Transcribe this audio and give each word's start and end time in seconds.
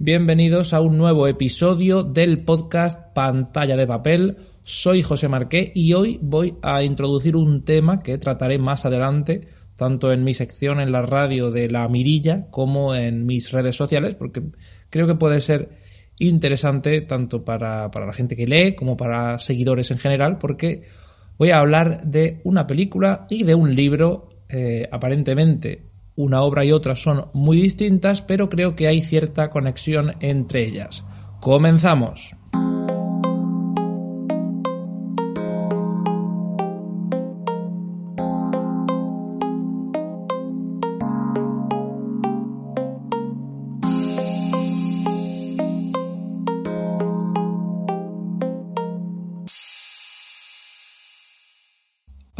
Bienvenidos 0.00 0.74
a 0.74 0.80
un 0.80 0.96
nuevo 0.96 1.26
episodio 1.26 2.04
del 2.04 2.44
podcast 2.44 3.12
Pantalla 3.14 3.76
de 3.76 3.84
Papel. 3.84 4.36
Soy 4.62 5.02
José 5.02 5.26
Marqué 5.26 5.72
y 5.74 5.92
hoy 5.92 6.20
voy 6.22 6.54
a 6.62 6.84
introducir 6.84 7.34
un 7.34 7.64
tema 7.64 7.98
que 7.98 8.16
trataré 8.16 8.58
más 8.58 8.84
adelante, 8.84 9.48
tanto 9.74 10.12
en 10.12 10.22
mi 10.22 10.34
sección 10.34 10.78
en 10.78 10.92
la 10.92 11.02
radio 11.02 11.50
de 11.50 11.68
La 11.68 11.88
Mirilla 11.88 12.48
como 12.52 12.94
en 12.94 13.26
mis 13.26 13.50
redes 13.50 13.74
sociales, 13.74 14.14
porque 14.14 14.40
creo 14.88 15.08
que 15.08 15.16
puede 15.16 15.40
ser 15.40 15.70
interesante 16.20 17.00
tanto 17.00 17.44
para, 17.44 17.90
la 17.92 18.12
gente 18.12 18.36
que 18.36 18.46
lee 18.46 18.76
como 18.76 18.96
para 18.96 19.40
seguidores 19.40 19.90
en 19.90 19.98
general, 19.98 20.38
porque 20.38 20.84
voy 21.38 21.50
a 21.50 21.58
hablar 21.58 22.04
de 22.04 22.40
una 22.44 22.68
película 22.68 23.26
y 23.28 23.42
de 23.42 23.56
un 23.56 23.74
libro 23.74 24.28
eh, 24.48 24.88
aparentemente 24.92 25.87
una 26.18 26.42
obra 26.42 26.64
y 26.64 26.72
otra 26.72 26.96
son 26.96 27.26
muy 27.32 27.60
distintas, 27.60 28.22
pero 28.22 28.48
creo 28.48 28.74
que 28.74 28.88
hay 28.88 29.02
cierta 29.02 29.50
conexión 29.50 30.16
entre 30.18 30.66
ellas. 30.66 31.04
Comenzamos. 31.40 32.34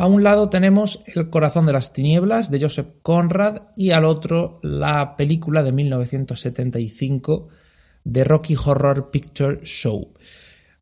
Un 0.08 0.22
lado 0.24 0.50
tenemos 0.50 1.02
El 1.06 1.30
corazón 1.30 1.66
de 1.66 1.72
las 1.72 1.92
tinieblas 1.92 2.50
de 2.50 2.60
Joseph 2.60 2.96
Conrad 3.02 3.68
y 3.76 3.90
al 3.92 4.04
otro 4.04 4.60
la 4.62 5.16
película 5.16 5.62
de 5.62 5.72
1975 5.72 7.48
de 8.04 8.24
Rocky 8.24 8.56
Horror 8.56 9.10
Picture 9.10 9.60
Show. 9.64 10.14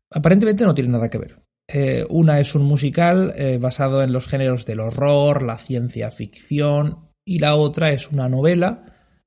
Aparentemente 0.09 0.63
no 0.63 0.73
tiene 0.73 0.91
nada 0.91 1.09
que 1.09 1.17
ver. 1.17 1.39
Eh, 1.67 2.05
una 2.09 2.39
es 2.39 2.55
un 2.55 2.63
musical 2.63 3.33
eh, 3.35 3.57
basado 3.57 4.01
en 4.01 4.13
los 4.13 4.27
géneros 4.27 4.65
del 4.65 4.79
horror, 4.79 5.43
la 5.43 5.57
ciencia 5.57 6.11
ficción 6.11 7.09
y 7.25 7.39
la 7.39 7.55
otra 7.55 7.91
es 7.91 8.09
una 8.09 8.29
novela 8.29 8.85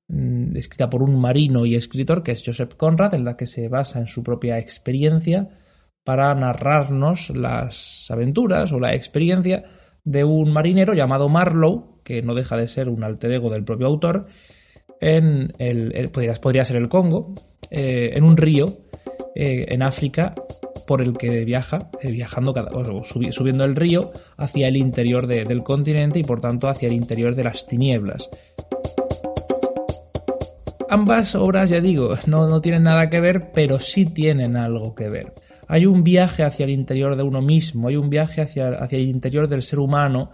mm, 0.09 0.57
escrita 0.57 0.89
por 0.89 1.03
un 1.03 1.21
marino 1.21 1.67
y 1.67 1.75
escritor 1.75 2.23
que 2.23 2.33
es 2.33 2.43
Joseph 2.45 2.75
Conrad 2.77 3.15
en 3.15 3.25
la 3.25 3.37
que 3.37 3.47
se 3.47 3.69
basa 3.69 3.99
en 3.99 4.07
su 4.07 4.23
propia 4.23 4.59
experiencia 4.59 5.51
para 6.03 6.35
narrarnos 6.35 7.29
las 7.31 8.11
aventuras 8.11 8.73
o 8.73 8.81
la 8.81 8.95
experiencia 8.95 9.65
de 10.05 10.25
un 10.25 10.53
marinero 10.53 10.95
llamado 10.95 11.29
Marlowe, 11.29 12.01
que 12.05 12.23
no 12.23 12.35
deja 12.35 12.57
de 12.57 12.67
ser 12.67 12.89
un 12.89 13.05
alter 13.05 13.33
ego 13.33 13.51
del 13.51 13.65
propio 13.65 13.87
autor, 13.87 14.27
en 15.01 15.53
el, 15.59 16.11
podría, 16.11 16.65
ser 16.65 16.77
el 16.77 16.89
Congo, 16.89 17.35
eh, 17.71 18.11
en 18.15 18.25
un 18.25 18.37
río 18.37 18.67
eh, 19.35 19.67
en 19.69 19.83
África 19.83 20.35
por 20.87 21.03
el 21.03 21.17
que 21.17 21.45
viaja, 21.45 21.91
eh, 22.03 22.11
viajando, 22.11 22.53
cada, 22.53 22.71
subiendo 23.31 23.65
el 23.65 23.77
río 23.77 24.11
hacia 24.37 24.69
el 24.69 24.77
interior 24.77 25.27
del 25.27 25.63
continente 25.63 26.19
y 26.19 26.25
por 26.25 26.41
tanto 26.41 26.69
hacia 26.69 26.89
el 26.89 26.95
interior 26.95 27.35
de 27.35 27.45
las 27.45 27.67
tinieblas. 27.67 28.29
Ambas 30.89 31.37
obras, 31.37 31.71
ya 31.71 31.81
digo, 31.81 32.17
no, 32.27 32.49
no 32.49 32.61
tienen 32.61 32.83
nada 32.83 33.09
que 33.09 33.21
ver, 33.21 33.53
pero 33.55 33.79
sí 33.79 34.07
tienen 34.07 34.57
algo 34.57 34.95
que 34.97 35.09
ver 35.09 35.33
hay 35.71 35.87
un 35.87 36.03
viaje 36.03 36.43
hacia 36.43 36.65
el 36.65 36.71
interior 36.71 37.15
de 37.15 37.23
uno 37.23 37.41
mismo, 37.41 37.87
hay 37.87 37.95
un 37.95 38.11
viaje 38.11 38.41
hacia, 38.41 38.71
hacia 38.71 38.99
el 38.99 39.07
interior 39.07 39.47
del 39.47 39.63
ser 39.63 39.79
humano, 39.79 40.33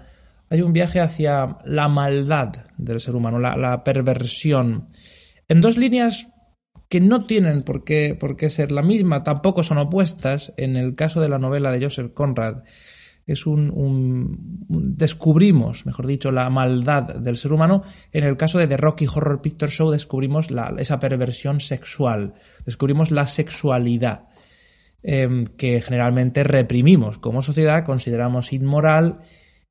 hay 0.48 0.62
un 0.62 0.73
viaje 0.73 0.98
hacia 0.98 1.59
la 1.67 1.89
maldad 1.89 2.55
del 2.79 3.01
ser 3.01 3.15
humano, 3.15 3.39
la, 3.39 3.84
perversión, 3.84 4.87
en 5.47 5.61
dos 5.61 5.77
líneas 5.77 6.29
que 6.89 7.03
no 7.03 7.27
tienen 7.27 7.64
por 7.64 7.84
qué, 7.84 8.17
por 8.19 8.39
qué 8.39 8.48
ser 8.48 8.73
la 8.73 8.83
misma, 8.83 9.25
tampoco 9.25 9.62
son 9.62 9.77
opuestas. 9.77 10.55
En 10.57 10.77
el 10.77 10.95
caso 10.95 11.20
de 11.20 11.29
la 11.29 11.39
novela 11.39 11.70
de 11.70 11.84
Joseph 11.84 12.14
Conrad, 12.14 12.62
es 13.27 13.45
un, 13.45 14.57
descubrimos, 14.69 15.85
mejor 15.85 16.07
dicho, 16.07 16.33
la 16.33 16.48
maldad 16.48 17.14
del 17.17 17.36
ser 17.36 17.53
humano. 17.53 17.83
En 18.11 18.24
el 18.24 18.39
caso 18.39 18.58
de 18.58 18.68
The 18.68 18.79
Rocky 18.79 19.07
Horror 19.07 19.42
Picture 19.42 19.70
Show 19.70 19.91
descubrimos 19.91 20.48
esa 20.79 20.98
perversión 20.98 21.61
sexual, 21.61 22.35
descubrimos 22.64 23.11
la 23.11 23.27
sexualidad. 23.27 24.29
Em, 25.02 25.46
que 25.46 25.80
generalmente 25.80 26.42
reprimimos 26.42 27.18
como 27.18 27.42
sociedad, 27.42 27.84
consideramos 27.84 28.52
inmoral 28.52 29.20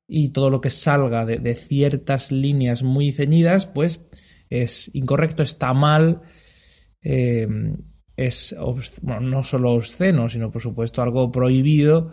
y 0.08 0.30
todo 0.30 0.48
lo 0.48 0.60
que 0.60 0.70
salga 0.70 1.26
de, 1.26 1.54
ciertas 1.54 2.32
líneas 2.32 2.82
muy 2.82 3.12
ceñidas, 3.12 3.66
pues 3.66 4.00
es 4.48 4.90
incorrecto, 4.94 5.42
está 5.42 5.74
mal, 5.74 6.22
em, 7.02 7.76
es 8.16 8.54
no 9.02 9.42
solo 9.42 9.72
obsceno, 9.72 10.28
sino 10.28 10.50
por 10.50 10.62
supuesto 10.62 11.02
algo 11.02 11.30
prohibido, 11.30 12.12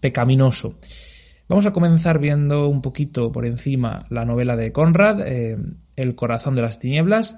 pecaminoso. 0.00 0.78
Vamos 1.48 1.66
a 1.66 1.72
comenzar 1.72 2.18
viendo 2.18 2.68
un 2.68 2.82
poquito 2.82 3.30
por 3.30 3.46
encima 3.46 4.06
la 4.10 4.24
novela 4.24 4.56
de 4.56 4.72
Conrad, 4.72 5.20
em, 5.28 5.76
El 5.94 6.16
corazón 6.16 6.56
de 6.56 6.62
las 6.62 6.80
tinieblas, 6.80 7.36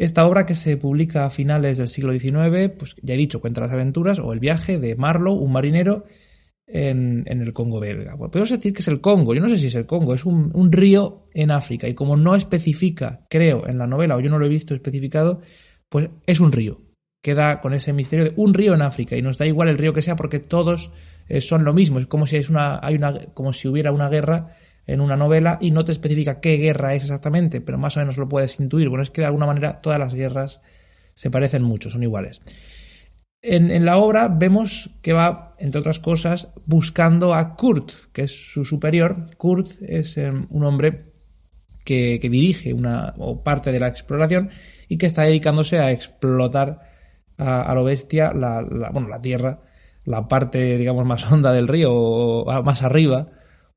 esta 0.00 0.26
obra 0.26 0.46
que 0.46 0.54
se 0.54 0.78
publica 0.78 1.26
a 1.26 1.30
finales 1.30 1.76
del 1.76 1.86
siglo 1.86 2.18
XIX, 2.18 2.70
pues 2.70 2.96
ya 3.02 3.12
he 3.12 3.18
dicho, 3.18 3.38
cuenta 3.38 3.60
las 3.60 3.72
aventuras 3.72 4.18
o 4.18 4.32
el 4.32 4.40
viaje 4.40 4.78
de 4.78 4.96
Marlowe, 4.96 5.42
un 5.42 5.52
marinero, 5.52 6.06
en, 6.66 7.24
el 7.26 7.52
Congo 7.52 7.80
belga. 7.80 8.16
podemos 8.16 8.48
decir 8.48 8.72
que 8.72 8.80
es 8.80 8.88
el 8.88 9.02
Congo, 9.02 9.34
yo 9.34 9.42
no 9.42 9.48
sé 9.48 9.58
si 9.58 9.66
es 9.66 9.74
el 9.74 9.84
Congo, 9.84 10.14
es 10.14 10.24
un, 10.24 10.72
río 10.72 11.26
en 11.34 11.50
África 11.50 11.86
y 11.86 11.92
como 11.92 12.16
no 12.16 12.34
especifica, 12.34 13.26
creo, 13.28 13.68
en 13.68 13.76
la 13.76 13.86
novela, 13.86 14.16
o 14.16 14.20
yo 14.20 14.30
no 14.30 14.38
lo 14.38 14.46
he 14.46 14.50
visto 14.50 14.74
especificado, 14.74 15.42
pues 15.90 16.08
es 16.26 16.40
un 16.40 16.52
río. 16.52 16.80
Queda 17.22 17.60
con 17.60 17.74
ese 17.74 17.92
misterio 17.92 18.24
de 18.24 18.32
un 18.36 18.54
río 18.54 18.72
en 18.72 18.80
África 18.80 19.18
y 19.18 19.22
nos 19.22 19.36
da 19.36 19.46
igual 19.46 19.68
el 19.68 19.76
río 19.76 19.92
que 19.92 20.00
sea 20.00 20.16
porque 20.16 20.38
todos 20.38 20.90
eh, 21.28 21.42
son 21.42 21.64
lo 21.64 21.74
mismo. 21.74 21.98
Es 21.98 22.06
como 22.06 22.26
si, 22.26 22.38
una, 22.48 22.80
hay 22.82 22.94
una, 22.94 23.18
como 23.34 23.52
si 23.52 23.68
hubiera 23.68 23.92
una 23.92 24.08
guerra 24.08 24.56
en 24.86 25.00
una 25.00 25.16
novela 25.16 25.58
y 25.60 25.70
no 25.70 25.84
te 25.84 25.92
especifica 25.92 26.40
qué 26.40 26.56
guerra 26.56 26.94
es 26.94 27.04
exactamente, 27.04 27.60
pero 27.60 27.78
más 27.78 27.96
o 27.96 28.00
menos 28.00 28.16
lo 28.16 28.28
puedes 28.28 28.58
intuir. 28.58 28.88
Bueno, 28.88 29.02
es 29.02 29.10
que 29.10 29.20
de 29.20 29.26
alguna 29.26 29.46
manera 29.46 29.80
todas 29.80 29.98
las 29.98 30.14
guerras 30.14 30.60
se 31.14 31.30
parecen 31.30 31.62
mucho, 31.62 31.90
son 31.90 32.02
iguales. 32.02 32.40
En, 33.42 33.84
la 33.86 33.96
obra 33.96 34.28
vemos 34.28 34.90
que 35.00 35.14
va, 35.14 35.54
entre 35.58 35.80
otras 35.80 35.98
cosas, 35.98 36.48
buscando 36.66 37.34
a 37.34 37.56
Kurt, 37.56 37.92
que 38.12 38.22
es 38.22 38.52
su 38.52 38.66
superior. 38.66 39.28
Kurt 39.38 39.70
es 39.80 40.18
em, 40.18 40.46
un 40.50 40.64
hombre 40.64 41.10
que, 41.84 42.18
dirige 42.22 42.74
una 42.74 43.14
o 43.18 43.42
parte 43.42 43.72
de 43.72 43.80
la 43.80 43.88
exploración 43.88 44.50
y 44.88 44.98
que 44.98 45.06
está 45.06 45.22
dedicándose 45.22 45.78
a 45.78 45.90
explotar 45.90 46.80
a, 47.38 47.72
lo 47.74 47.84
bestia 47.84 48.32
la, 48.34 48.62
bueno, 48.92 49.08
la 49.08 49.22
tierra, 49.22 49.60
la 50.04 50.28
parte, 50.28 50.76
digamos, 50.76 51.06
más 51.06 51.30
honda 51.32 51.52
del 51.52 51.68
río, 51.68 51.94
o 51.94 52.62
más 52.62 52.82
arriba, 52.82 53.28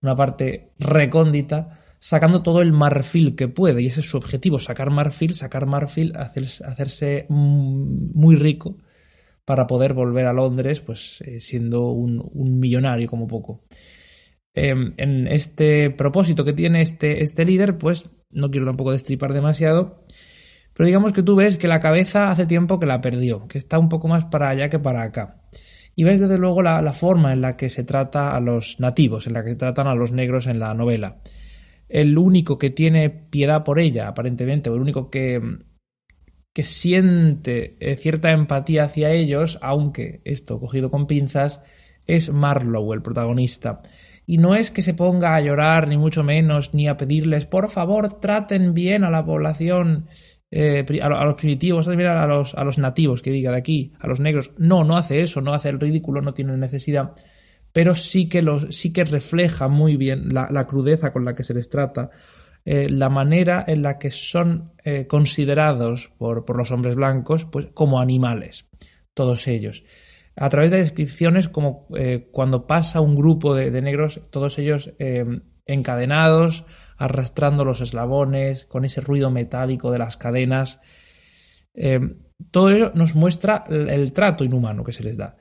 una 0.03 0.16
parte 0.16 0.74
recóndita, 0.78 1.80
sacando 2.00 2.44
todo 2.44 2.62
el 2.62 2.74
marfil 2.74 3.36
que 3.36 3.47
puede. 3.47 3.81
Y 3.81 3.88
ese 3.88 4.02
es 4.02 4.06
su 4.08 4.18
objetivo, 4.18 4.59
sacar 4.59 4.91
marfil, 4.91 5.34
sacar 5.34 5.66
marfil, 5.66 6.14
hacerse 6.16 7.25
muy 7.30 8.36
rico 8.36 8.78
para 9.46 9.68
poder 9.68 9.94
volver 9.94 10.25
a 10.25 10.34
Londres, 10.34 10.81
pues 10.81 11.22
eh, 11.22 11.40
siendo 11.40 11.88
un, 11.90 12.59
millonario 12.59 13.09
como 13.09 13.28
poco. 13.28 13.62
Em, 14.53 14.94
en 14.97 15.28
este 15.28 15.90
propósito 15.90 16.46
que 16.46 16.53
tiene 16.53 16.81
este, 16.81 17.24
este 17.24 17.46
líder, 17.46 17.78
pues 17.78 18.09
no 18.30 18.52
quiero 18.52 18.66
tampoco 18.66 18.92
destripar 18.92 19.34
demasiado, 19.34 20.06
pero 20.74 20.88
digamos 20.88 21.13
que 21.13 21.24
tú 21.24 21.36
ves 21.36 21.58
que 21.58 21.68
la 21.68 21.80
cabeza 21.80 22.30
hace 22.30 22.46
tiempo 22.46 22.80
que 22.80 22.86
la 22.86 23.02
perdió, 23.02 23.47
que 23.47 23.58
está 23.58 23.80
un 23.80 23.90
poco 23.90 24.08
más 24.08 24.25
para 24.25 24.50
allá 24.50 24.69
que 24.69 24.80
para 24.80 25.03
acá. 25.03 25.42
Y 25.96 26.04
ves 26.04 26.20
desde 26.20 26.38
luego 26.38 26.64
la, 26.64 26.94
forma 26.94 27.34
en 27.34 27.42
la 27.42 27.56
que 27.56 27.70
se 27.70 27.84
trata 27.84 28.36
a 28.36 28.40
los 28.40 28.80
nativos, 28.80 29.28
en 29.28 29.34
la 29.34 29.44
que 29.44 29.52
se 29.52 29.56
tratan 29.56 29.88
a 29.88 29.96
los 29.96 30.12
negros 30.12 30.48
en 30.48 30.59
la 30.59 30.74
novela. 30.74 31.18
El 31.88 32.18
único 32.18 32.58
que 32.58 32.72
tiene 32.72 33.09
piedad 33.09 33.64
por 33.64 33.80
ella, 33.80 34.08
aparentemente, 34.08 34.70
o 34.70 34.76
el 34.76 34.81
único 34.81 35.12
que, 35.12 35.40
que 36.52 36.64
siente 36.64 37.78
eh, 37.80 37.96
cierta 37.98 38.31
empatía 38.31 38.86
hacia 38.86 39.12
ellos, 39.12 39.60
aunque 39.62 40.22
esto 40.25 40.60
cogido 40.60 40.90
con 40.90 41.06
pinzas, 41.06 41.62
es 42.07 42.31
Marlowe, 42.31 42.94
el 42.94 43.04
protagonista. 43.04 43.81
Y 44.25 44.38
no 44.38 44.56
es 44.56 44.72
que 44.72 44.81
se 44.81 44.94
ponga 44.94 45.36
a 45.36 45.42
llorar, 45.42 45.88
ni 45.88 45.98
mucho 45.98 46.24
menos, 46.24 46.74
ni 46.74 46.88
a 46.88 46.98
pedirles, 46.98 47.46
por 47.46 47.69
favor, 47.69 48.19
traten 48.19 48.74
bien 48.74 49.04
a 49.04 49.10
la 49.10 49.25
población 49.25 50.07
eh, 50.55 50.85
a, 51.01 51.09
los 51.25 51.33
primitivos, 51.33 51.88
a 51.88 52.27
los, 52.27 52.53
a 52.53 52.63
los 52.63 52.77
nativos, 52.77 53.23
que 53.23 53.31
diga 53.31 53.50
de 53.50 53.57
aquí, 53.57 53.91
a 53.97 54.05
los 54.05 54.19
negros. 54.19 54.51
No, 54.59 54.83
no 54.83 54.97
hace 54.97 55.23
eso, 55.23 55.41
no 55.41 55.51
hace 55.51 55.69
el 55.69 55.79
ridículo, 55.79 56.21
no 56.21 56.35
tiene 56.35 56.55
necesidad, 56.57 57.13
pero 57.71 57.95
sí 57.95 58.29
que, 58.29 58.44
los, 58.44 58.67
sí 58.69 58.94
que 58.94 59.03
refleja 59.03 59.67
muy 59.67 59.97
bien 59.97 60.31
la, 60.31 60.67
crudeza 60.67 61.11
con 61.11 61.25
la 61.25 61.33
que 61.33 61.44
se 61.44 61.55
les 61.55 61.69
trata, 61.69 62.11
eh, 62.65 62.88
la 62.88 63.09
manera 63.09 63.65
en 63.67 63.81
la 63.81 63.97
que 63.97 64.11
son 64.11 64.73
eh, 64.83 65.07
considerados 65.07 66.11
por, 66.19 66.45
por, 66.45 66.55
los 66.55 66.69
hombres 66.69 66.95
blancos 66.95 67.45
pues, 67.45 67.69
como 67.73 68.00
animales, 68.00 68.67
todos 69.15 69.47
ellos. 69.47 69.83
A 70.35 70.50
través 70.50 70.69
de 70.69 70.77
descripciones 70.77 71.50
como 71.50 71.88
cuando 72.31 72.67
pasa 72.67 73.01
un 73.01 73.15
grupo 73.15 73.55
de, 73.55 73.71
de 73.71 73.81
negros, 73.81 74.21
todos 74.29 74.57
ellos 74.59 74.91
encadenados, 75.65 76.65
arrastrando 76.98 77.66
los 77.66 77.81
eslabones, 77.81 78.66
con 78.66 78.86
ese 78.86 79.01
ruido 79.01 79.31
metálico 79.31 79.92
de 79.92 80.00
las 80.00 80.18
cadenas. 80.18 80.80
Eh, 81.74 82.00
todo 82.51 82.69
ello 82.69 82.92
nos 82.95 83.16
muestra 83.16 83.66
el, 83.69 84.12
trato 84.13 84.44
inhumano 84.44 84.84
que 84.84 84.94
se 84.94 85.04
les 85.04 85.18
da. 85.18 85.38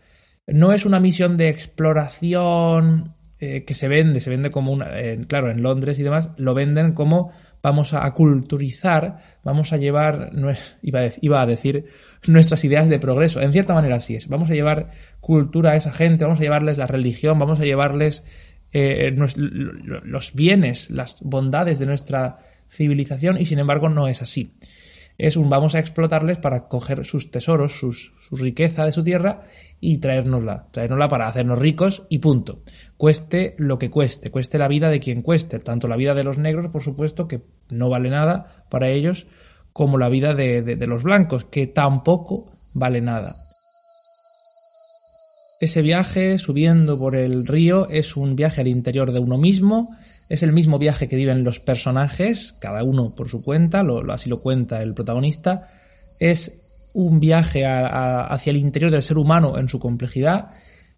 No 0.46 0.72
es 0.72 0.84
una 0.84 1.00
misión 1.00 1.36
de 1.36 1.48
exploración 1.48 3.14
eh, 3.38 3.64
que 3.64 3.74
se 3.74 3.88
vende, 3.88 4.20
se 4.20 4.30
vende 4.30 4.50
como 4.50 4.72
una, 4.72 4.90
claro, 5.28 5.50
en 5.50 5.62
Londres 5.62 5.98
y 5.98 6.02
demás, 6.02 6.30
lo 6.36 6.54
venden 6.54 6.94
como 6.94 7.32
vamos 7.62 7.94
a, 7.94 8.10
culturizar, 8.12 9.18
vamos 9.44 9.72
a 9.72 9.76
llevar, 9.76 10.32
a, 10.34 11.08
iba 11.20 11.40
a 11.40 11.46
decir, 11.46 11.86
nuestras 12.26 12.64
ideas 12.64 12.88
de 12.88 12.98
progreso. 12.98 13.40
En 13.40 13.52
cierta 13.52 13.72
manera 13.72 13.96
así 13.96 14.16
es. 14.16 14.28
Vamos 14.28 14.50
a 14.50 14.54
llevar 14.54 14.90
cultura 15.20 15.70
a 15.70 15.76
esa 15.76 15.92
gente, 15.92 16.24
vamos 16.24 16.40
a 16.40 16.42
llevarles 16.42 16.76
la 16.76 16.88
religión, 16.88 17.38
vamos 17.38 17.60
a 17.60 17.64
llevarles 17.64 18.24
eh, 18.72 19.14
los 19.14 20.32
bienes, 20.34 20.90
las 20.90 21.20
bondades 21.20 21.78
de 21.78 21.86
nuestra 21.86 22.38
civilización 22.70 23.40
y 23.40 23.46
sin 23.46 23.58
embargo 23.58 23.88
no 23.88 24.08
es 24.08 24.22
así. 24.22 24.54
Es 25.18 25.36
un 25.36 25.50
vamos 25.50 25.74
a 25.74 25.78
explotarles 25.78 26.38
para 26.38 26.68
coger 26.68 27.04
sus 27.04 27.30
tesoros, 27.30 27.78
sus, 27.78 28.12
su 28.28 28.36
riqueza 28.36 28.84
de 28.86 28.92
su 28.92 29.04
tierra 29.04 29.42
y 29.78 29.98
traérnosla, 29.98 30.68
traérnosla 30.70 31.08
para 31.08 31.28
hacernos 31.28 31.58
ricos 31.58 32.04
y 32.08 32.18
punto. 32.18 32.62
Cueste 32.96 33.54
lo 33.58 33.78
que 33.78 33.90
cueste, 33.90 34.30
cueste 34.30 34.58
la 34.58 34.68
vida 34.68 34.88
de 34.88 35.00
quien 35.00 35.22
cueste, 35.22 35.58
tanto 35.58 35.86
la 35.86 35.96
vida 35.96 36.14
de 36.14 36.24
los 36.24 36.38
negros, 36.38 36.68
por 36.68 36.82
supuesto, 36.82 37.28
que 37.28 37.42
no 37.68 37.90
vale 37.90 38.08
nada 38.08 38.64
para 38.70 38.88
ellos, 38.88 39.26
como 39.72 39.98
la 39.98 40.08
vida 40.08 40.34
de 40.34 40.86
los 40.86 41.02
blancos, 41.02 41.44
que 41.44 41.66
tampoco 41.66 42.50
vale 42.74 43.00
nada. 43.00 43.36
Ese 45.62 45.80
viaje 45.80 46.38
subiendo 46.38 46.98
por 46.98 47.14
el 47.14 47.46
río 47.46 47.88
es 47.88 48.16
un 48.16 48.34
viaje 48.34 48.60
al 48.60 48.66
interior 48.66 49.12
de 49.12 49.20
uno 49.20 49.38
mismo, 49.38 49.96
es 50.28 50.42
el 50.42 50.52
mismo 50.52 50.76
viaje 50.76 51.06
que 51.06 51.14
viven 51.14 51.44
los 51.44 51.60
personajes, 51.60 52.56
cada 52.58 52.82
uno 52.82 53.14
por 53.14 53.28
su 53.28 53.44
cuenta, 53.44 53.84
lo, 53.84 54.12
así 54.12 54.28
lo 54.28 54.42
cuenta 54.42 54.82
el 54.82 54.92
protagonista, 54.92 55.68
es 56.18 56.60
un 56.94 57.20
viaje 57.20 57.64
hacia 57.64 58.50
el 58.50 58.56
interior 58.56 58.90
del 58.90 59.04
ser 59.04 59.18
humano 59.18 59.56
en 59.56 59.68
su 59.68 59.78
complejidad 59.78 60.50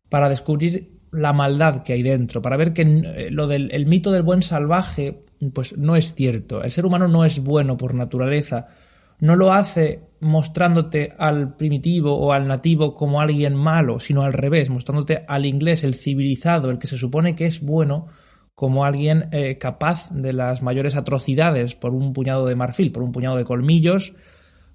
para 0.09 0.31
descubrir 0.31 0.99
la 1.13 1.35
maldad 1.35 1.83
que 1.83 1.93
hay 1.93 2.03
dentro, 2.03 2.41
para 2.41 2.57
ver 2.57 2.73
que 2.73 2.85
eh, 2.85 3.29
lo 3.31 3.47
del 3.47 3.71
el 3.71 3.85
mito 3.85 4.13
del 4.13 4.23
buen 4.23 4.41
salvaje 4.41 5.27
pues 5.53 5.77
no 5.77 5.95
es 5.95 6.15
cierto. 6.15 6.63
El 6.63 6.71
ser 6.71 6.87
humano 6.87 7.07
no 7.07 7.27
es 7.27 7.39
bueno 7.39 7.77
por 7.77 7.93
naturaleza, 7.93 8.69
no 9.25 9.37
lo 9.37 9.55
hace 9.55 10.03
mostrándote 10.21 11.15
al 11.17 11.57
primitivo 11.57 12.15
o 12.15 12.33
al 12.33 12.47
nativo 12.47 12.95
como 12.95 13.23
alguien 13.23 13.55
malo, 13.55 13.99
sino 13.99 14.21
al 14.21 14.35
revés, 14.35 14.69
mostrándote 14.69 15.25
al 15.27 15.47
inglés, 15.47 15.83
el 15.83 15.95
civilizado, 15.95 16.69
el 16.69 16.79
que 16.79 16.87
se 16.87 16.99
supone 16.99 17.35
que 17.35 17.47
es 17.47 17.63
bueno, 17.63 18.09
como 18.55 18.85
alguien 18.85 19.31
eh, 19.33 19.57
capaz 19.57 20.11
de 20.11 20.35
las 20.35 20.61
mayores 20.61 20.95
atrocidades 20.95 21.75
por 21.75 21.95
un 21.95 22.13
puñado 22.13 22.45
de 22.45 22.55
marfil, 22.55 22.93
por 22.93 23.03
un 23.03 23.13
puñado 23.13 23.37
de 23.37 23.47
colmillos 23.47 24.13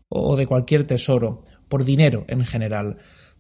o 0.08 0.36
de 0.36 0.48
cualquier 0.48 0.84
tesoro, 0.86 1.44
por 1.68 1.84
dinero 1.84 2.26
en 2.28 2.44
general. 2.44 2.98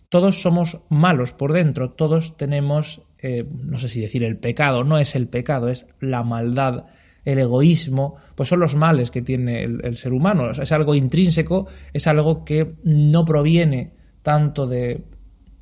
Todos 0.09 0.43
somos 0.43 0.81
malos 0.89 1.31
por 1.31 1.53
dentro, 1.53 1.93
todos 1.93 2.37
tenemos, 2.37 3.01
eh, 3.17 3.45
no 3.51 3.79
sé 3.79 3.89
si 3.89 3.99
decir 3.99 4.23
el 4.23 4.37
pecado, 4.37 4.83
no 4.83 4.99
es 4.99 5.15
el 5.15 5.27
pecado, 5.27 5.69
es 5.69 5.87
la 5.99 6.21
maldad 6.21 6.85
el 7.25 7.39
egoísmo, 7.39 8.15
pues 8.35 8.49
son 8.49 8.59
los 8.59 8.75
males 8.75 9.11
que 9.11 9.21
tiene 9.21 9.63
el, 9.63 9.95
ser 9.95 10.13
humano. 10.13 10.51
es 10.51 10.71
algo 10.71 10.95
intrínseco, 10.95 11.67
es 11.93 12.07
algo 12.07 12.43
que 12.43 12.75
no 12.83 13.25
proviene 13.25 13.93
tanto 14.21 14.67
de, 14.67 15.03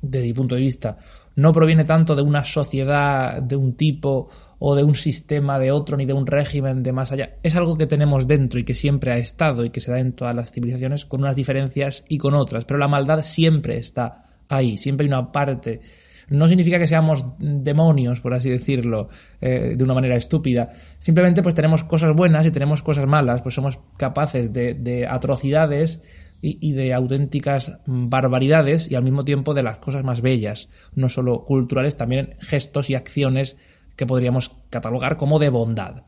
desde 0.00 0.26
mi 0.26 0.32
punto 0.32 0.54
de 0.54 0.60
vista, 0.62 0.98
no 1.36 1.52
proviene 1.52 1.84
tanto 1.84 2.16
de 2.16 2.22
una 2.22 2.42
sociedad 2.42 3.40
de 3.40 3.56
un 3.56 3.74
tipo 3.74 4.28
o 4.58 4.74
de 4.74 4.82
un 4.82 4.94
sistema 4.94 5.58
de 5.58 5.70
otro 5.70 5.96
ni 5.96 6.04
de 6.04 6.12
un 6.12 6.26
régimen 6.26 6.82
de 6.82 6.92
más 6.92 7.12
allá. 7.12 7.36
Es 7.42 7.54
algo 7.54 7.76
que 7.76 7.86
tenemos 7.86 8.26
dentro 8.26 8.58
y 8.58 8.64
que 8.64 8.74
siempre 8.74 9.12
ha 9.12 9.18
estado 9.18 9.64
y 9.64 9.70
que 9.70 9.80
se 9.80 9.92
da 9.92 10.00
en 10.00 10.14
todas 10.14 10.34
las 10.34 10.50
civilizaciones 10.50 11.04
con 11.04 11.20
unas 11.20 11.36
diferencias 11.36 12.04
y 12.08 12.18
con 12.18 12.34
otras. 12.34 12.64
Pero 12.64 12.78
la 12.78 12.88
maldad 12.88 13.22
siempre 13.22 13.78
está 13.78 14.24
ahí, 14.48 14.78
siempre 14.78 15.04
hay 15.04 15.12
una 15.12 15.30
parte 15.30 15.80
no 16.30 16.48
significa 16.48 16.78
que 16.78 16.86
seamos 16.86 17.24
demonios, 17.38 18.20
por 18.20 18.34
así 18.34 18.50
decirlo, 18.50 19.08
eh, 19.40 19.74
de 19.76 19.84
una 19.84 19.94
manera 19.94 20.16
estúpida. 20.16 20.70
Simplemente 20.98 21.42
pues 21.42 21.54
tenemos 21.54 21.84
cosas 21.84 22.14
buenas 22.14 22.46
y 22.46 22.50
tenemos 22.50 22.82
cosas 22.82 23.06
malas, 23.06 23.42
pues 23.42 23.54
somos 23.54 23.78
capaces 23.96 24.52
de, 24.52 25.06
atrocidades 25.08 26.02
y, 26.40 26.72
de 26.72 26.94
auténticas 26.94 27.72
barbaridades 27.86 28.90
y 28.90 28.94
al 28.94 29.02
mismo 29.02 29.24
tiempo 29.24 29.54
de 29.54 29.62
las 29.62 29.78
cosas 29.78 30.04
más 30.04 30.20
bellas, 30.20 30.68
no 30.94 31.08
solo 31.08 31.44
culturales, 31.44 31.96
también 31.96 32.36
gestos 32.40 32.90
y 32.90 32.94
acciones 32.94 33.56
que 33.96 34.06
podríamos 34.06 34.52
catalogar 34.70 35.16
como 35.16 35.38
de 35.38 35.48
bondad. 35.48 36.04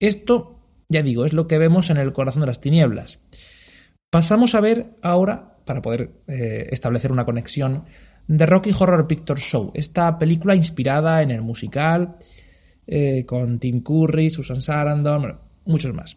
Esto, 0.00 0.60
ya 0.88 1.02
digo, 1.02 1.24
es 1.24 1.32
lo 1.32 1.46
que 1.46 1.58
vemos 1.58 1.90
en 1.90 1.98
el 1.98 2.12
corazón 2.12 2.40
de 2.40 2.46
las 2.46 2.60
tinieblas. 2.60 3.20
Pasamos 4.10 4.54
a 4.54 4.60
ver 4.60 4.96
ahora, 5.02 5.58
para 5.64 5.82
poder 5.82 6.12
eh, 6.28 6.68
establecer 6.70 7.10
una 7.10 7.24
conexión, 7.24 7.84
The 8.26 8.46
Rocky 8.46 8.70
Horror 8.78 9.06
Picture 9.06 9.40
Show, 9.40 9.70
esta 9.74 10.18
película 10.18 10.54
inspirada 10.54 11.22
en 11.22 11.30
el 11.30 11.42
musical, 11.42 12.16
eh, 12.86 13.24
con 13.26 13.58
Tim 13.58 13.82
Curry, 13.82 14.30
Susan 14.30 14.62
Sarandon, 14.62 15.38
muchos 15.66 15.94
más. 15.94 16.16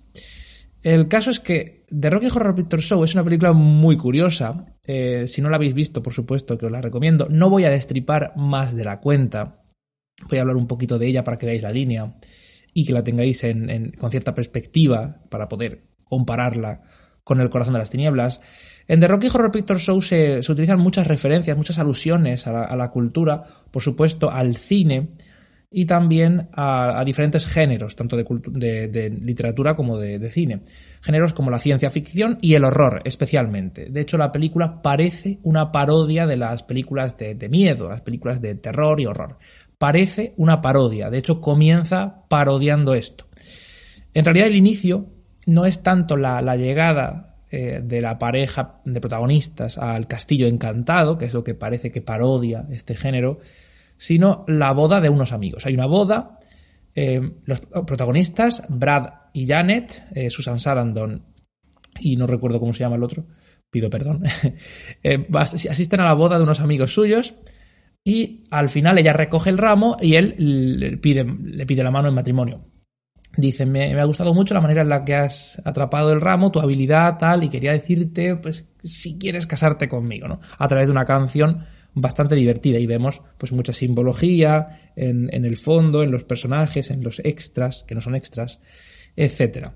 El 0.83 1.07
caso 1.07 1.31
es 1.31 1.39
que 1.39 1.86
The 1.89 2.09
Rocky 2.09 2.27
Horror 2.27 2.56
Picture 2.56 2.81
Show 2.81 3.04
es 3.04 3.13
una 3.13 3.24
película 3.24 3.51
muy 3.51 3.98
curiosa. 3.98 4.65
Eh, 4.83 5.27
si 5.27 5.42
no 5.42 5.50
la 5.50 5.57
habéis 5.57 5.74
visto, 5.74 6.01
por 6.01 6.13
supuesto 6.13 6.57
que 6.57 6.65
os 6.65 6.71
la 6.71 6.81
recomiendo. 6.81 7.27
No 7.30 7.50
voy 7.50 7.65
a 7.65 7.69
destripar 7.69 8.33
más 8.38 8.75
de 8.75 8.86
la 8.86 9.01
cuenta. 9.01 9.63
Voy 10.30 10.38
a 10.38 10.42
hablar 10.42 10.56
un 10.56 10.68
poquito 10.68 10.98
de 10.98 11.07
ella 11.07 11.24
para 11.24 11.38
que 11.38 11.45
veáis 11.45 11.63
la 11.63 11.71
línea 11.71 12.15
y 12.74 12.86
que 12.86 12.94
la 12.94 13.03
tengáis 13.03 13.42
con 13.98 14.12
cierta 14.12 14.33
perspectiva 14.33 15.21
para 15.30 15.50
poder 15.50 15.83
compararla 16.03 16.83
con 17.27 17.41
El 17.41 17.50
corazón 17.50 17.74
de 17.74 17.79
las 17.79 17.89
tinieblas. 17.89 18.39
En 18.88 19.01
The 19.01 19.07
Rocky 19.09 19.27
Horror 19.27 19.51
Picture 19.51 19.77
Show 19.77 20.01
se, 20.01 20.39
utilizan 20.39 20.79
muchas 20.79 21.06
referencias, 21.06 21.57
muchas 21.57 21.77
alusiones 21.77 22.47
a 22.47 22.74
la, 22.74 22.89
cultura, 22.89 23.44
por 23.69 23.81
supuesto 23.81 24.31
al 24.31 24.56
cine 24.56 25.09
y 25.69 25.85
también 25.85 26.47
a, 26.53 27.03
diferentes 27.06 27.45
géneros, 27.45 27.97
tanto 27.97 28.15
de, 28.15 29.18
literatura 29.21 29.75
como 29.75 29.97
de, 29.97 30.31
cine. 30.31 30.62
Géneros 31.01 31.33
como 31.33 31.51
la 31.51 31.59
ciencia 31.59 31.89
ficción 31.91 32.38
y 32.41 32.53
el 32.53 32.63
horror, 32.63 33.01
especialmente. 33.03 33.89
De 33.89 34.00
hecho, 34.00 34.18
la 34.18 34.31
película 34.31 34.81
parece 34.81 35.39
una 35.44 35.69
parodia 35.69 36.25
de 36.25 36.38
las 36.38 36.63
películas 36.63 37.18
de, 37.18 37.50
miedo, 37.50 37.89
las 37.89 38.01
películas 38.01 38.39
de 38.39 38.56
terror 38.56 39.01
y 39.01 39.06
horror. 39.06 39.38
Parece 39.77 40.33
una 40.38 40.62
parodia, 40.62 41.09
de 41.09 41.18
hecho 41.18 41.41
comienza 41.41 42.24
parodiando 42.29 42.95
esto. 42.95 43.27
En 44.13 44.24
realidad 44.24 44.47
el 44.47 44.56
inicio 44.56 45.17
no 45.48 45.66
es 45.66 45.82
tanto 45.82 46.18
la, 46.18 46.56
llegada 46.56 47.38
eh, 47.50 47.82
de 47.84 48.02
la 48.02 48.20
pareja 48.20 48.82
de 48.86 49.00
protagonistas 49.00 49.78
al 49.78 50.06
castillo 50.06 50.46
encantado, 50.46 51.18
que 51.18 51.26
es 51.26 51.34
lo 51.34 51.44
que 51.44 51.56
parece 51.56 51.92
que 51.92 52.01
parodia 52.01 52.68
este 52.70 52.96
género, 52.96 53.39
sino 53.96 54.44
la 54.48 54.74
boda 54.74 55.00
de 55.00 55.10
unos 55.10 55.32
amigos. 55.32 55.66
Hay 55.66 55.74
una 55.74 55.88
boda, 55.88 56.38
eh, 56.94 57.22
los 57.46 57.62
protagonistas, 57.62 58.63
Brad 58.68 59.08
y 59.34 59.48
Janet, 59.48 60.06
eh, 60.13 60.30
Susan 60.30 60.60
Sarandon 60.60 61.24
y 62.00 62.18
no 62.18 62.27
recuerdo 62.27 62.60
cómo 62.60 62.74
se 62.74 62.82
llama 62.82 62.98
el 62.98 63.04
otro, 63.04 63.25
pido 63.72 63.89
perdón, 63.89 64.24
asisten 65.34 66.00
a 66.01 66.06
la 66.06 66.13
boda 66.13 66.38
de 66.38 66.44
unos 66.44 66.60
amigos 66.60 66.94
suyos 66.94 67.36
y 68.04 68.44
al 68.51 68.70
final 68.70 68.98
ella 68.98 69.13
recoge 69.13 69.50
el 69.50 69.58
ramo 69.58 69.98
y 70.00 70.16
él 70.16 71.00
pide, 71.01 71.24
le 71.24 71.66
pide 71.66 71.84
la 71.84 71.92
mano 71.92 72.10
en 72.10 72.13
matrimonio. 72.13 72.66
Dice, 73.38 73.67
me, 73.67 73.94
ha 73.94 74.03
gustado 74.06 74.34
mucho 74.34 74.56
la 74.56 74.62
manera 74.62 74.82
en 74.82 74.89
la 74.89 75.06
que 75.06 75.13
has 75.13 75.62
atrapado 75.63 76.12
el 76.12 76.22
ramo, 76.22 76.51
tu 76.51 76.60
habilidad, 76.60 77.20
tal, 77.20 77.44
y 77.44 77.50
quería 77.50 77.72
decirte, 77.72 78.36
pues, 78.36 78.65
si 78.84 79.20
quieres 79.20 79.46
casarte 79.46 79.88
conmigo, 79.88 80.27
¿no? 80.27 80.39
A 80.58 80.67
través 80.67 80.88
de 80.88 80.91
una 80.91 81.06
canción 81.06 81.63
bastante 81.94 82.34
divertida 82.34 82.79
y 82.79 82.88
vemos, 82.88 83.22
pues, 83.38 83.51
mucha 83.51 83.74
simbología 83.74 84.91
en, 84.96 85.29
en 85.32 85.46
el 85.46 85.58
fondo, 85.58 86.01
en 86.01 86.10
los 86.10 86.24
personajes, 86.24 86.89
en 86.89 87.03
los 87.03 87.20
extras, 87.20 87.84
que 87.88 87.94
no 87.94 88.01
son 88.01 88.15
extras, 88.15 88.60
etcétera. 89.15 89.75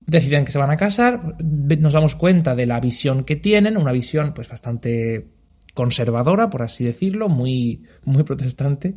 Deciden 0.00 0.44
que 0.44 0.52
se 0.52 0.58
van 0.58 0.70
a 0.70 0.76
casar, 0.76 1.36
nos 1.40 1.94
damos 1.94 2.14
cuenta 2.14 2.54
de 2.54 2.66
la 2.66 2.78
visión 2.78 3.24
que 3.24 3.36
tienen, 3.36 3.78
una 3.78 3.92
visión, 3.92 4.34
pues, 4.34 4.50
bastante 4.50 5.28
conservadora, 5.72 6.50
por 6.50 6.60
así 6.60 6.84
decirlo, 6.84 7.30
muy, 7.30 7.84
muy 8.04 8.22
protestante, 8.24 8.96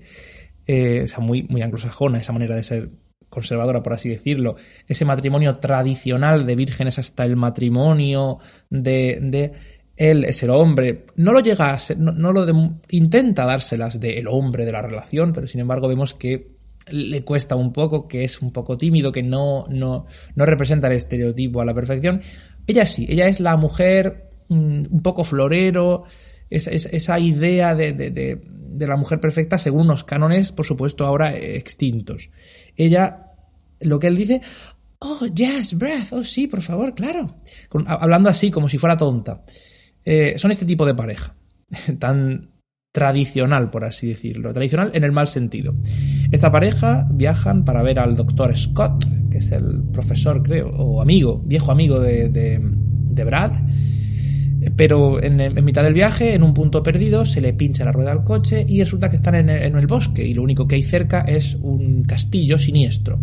eh, 0.67 1.03
o 1.03 1.07
sea, 1.07 1.19
muy, 1.19 1.43
muy 1.43 1.61
anglosajona 1.61 2.19
esa 2.19 2.33
manera 2.33 2.55
de 2.55 2.63
ser 2.63 2.89
conservadora, 3.35 3.83
por 3.83 3.93
así 3.93 4.09
decirlo, 4.09 4.55
ese 4.87 5.05
matrimonio 5.05 5.57
tradicional 5.57 6.47
de 6.47 6.55
vírgenes 6.55 6.97
hasta 6.97 7.23
el 7.23 7.35
matrimonio 7.35 8.39
de, 8.71 9.19
de 9.21 9.51
él 9.95 10.25
es 10.25 10.43
el 10.43 10.49
hombre, 10.49 11.05
no 11.15 11.31
lo 11.31 11.39
llega 11.39 11.71
a 11.71 11.79
ser, 11.79 11.97
no, 11.97 12.33
lo 12.33 12.45
intenta 12.89 13.45
dárselas 13.45 13.99
de 13.99 14.17
el 14.17 14.27
hombre 14.27 14.65
de 14.65 14.71
la 14.71 14.81
relación, 14.81 15.31
pero 15.31 15.47
sin 15.47 15.61
embargo 15.61 15.87
vemos 15.87 16.13
que 16.13 16.55
le 16.87 17.23
cuesta 17.23 17.55
un 17.55 17.71
poco, 17.71 18.07
que 18.07 18.23
es 18.23 18.41
un 18.41 18.51
poco 18.51 18.77
tímido, 18.77 19.11
que 19.11 19.23
no, 19.23 19.65
no, 19.69 20.05
no 20.35 20.45
representa 20.45 20.87
el 20.87 20.93
estereotipo 20.93 21.61
a 21.61 21.65
la 21.65 21.73
perfección. 21.73 22.21
Ella 22.67 22.85
sí, 22.85 23.05
ella 23.09 23.27
es 23.27 23.39
la 23.39 23.55
mujer 23.57 24.29
mm, 24.49 24.81
un 24.91 25.01
poco 25.01 25.23
florero, 25.23 26.03
esa, 26.49 26.71
esa 26.71 27.19
idea 27.19 27.73
de, 27.73 27.93
de, 27.93 28.11
de, 28.11 28.87
la 28.87 28.97
mujer 28.97 29.19
perfecta 29.19 29.57
según 29.57 29.81
unos 29.81 30.03
cánones, 30.03 30.51
por 30.51 30.65
supuesto, 30.65 31.05
ahora 31.05 31.35
extintos. 31.35 32.29
Ella 32.75 33.24
lo 33.85 33.99
que 33.99 34.07
él 34.07 34.17
dice, 34.17 34.41
Oh, 34.99 35.25
yes, 35.27 35.77
breath. 35.77 36.11
Oh, 36.11 36.23
sí, 36.23 36.47
por 36.47 36.61
favor, 36.61 36.95
claro. 36.95 37.35
hablando 37.85 38.29
así, 38.29 38.49
como 38.49 38.69
si 38.69 38.77
fuera 38.77 38.97
tonta. 38.97 39.43
Eh, 40.03 40.35
son 40.37 40.51
este 40.51 40.65
tipo 40.65 40.85
de 40.85 40.95
pareja. 40.95 41.35
Tan 41.99 42.51
tradicional, 42.91 43.69
por 43.69 43.83
así 43.83 44.07
decirlo. 44.07 44.53
Tradicional 44.53 44.91
en 44.93 45.03
el 45.03 45.11
mal 45.11 45.27
sentido. 45.27 45.75
Esta 46.31 46.51
pareja 46.51 47.07
viajan 47.11 47.65
para 47.65 47.83
ver 47.83 47.99
al 47.99 48.15
doctor 48.15 48.57
Scott, 48.57 49.05
que 49.29 49.39
es 49.39 49.51
el 49.51 49.83
profesor, 49.91 50.41
creo, 50.41 50.69
o 50.69 51.01
amigo, 51.01 51.41
viejo 51.45 51.71
amigo 51.71 51.99
de, 51.99 52.29
de, 52.29 53.23
Brad. 53.23 53.51
Pero 54.75 55.21
en, 55.21 55.63
mitad 55.63 55.83
del 55.83 55.93
viaje, 55.93 56.33
en 56.33 56.41
un 56.41 56.53
punto 56.53 56.81
perdido, 56.81 57.25
se 57.25 57.41
le 57.41 57.53
pincha 57.53 57.85
la 57.85 57.91
rueda 57.91 58.11
al 58.11 58.23
coche 58.23 58.65
y 58.67 58.79
resulta 58.79 59.09
que 59.09 59.17
están 59.17 59.35
en 59.35 59.49
el 59.49 59.87
bosque 59.87 60.25
y 60.25 60.33
lo 60.33 60.41
único 60.41 60.67
que 60.67 60.75
hay 60.75 60.83
cerca 60.83 61.21
es 61.21 61.55
un 61.55 62.03
castillo 62.05 62.57
siniestro. 62.57 63.19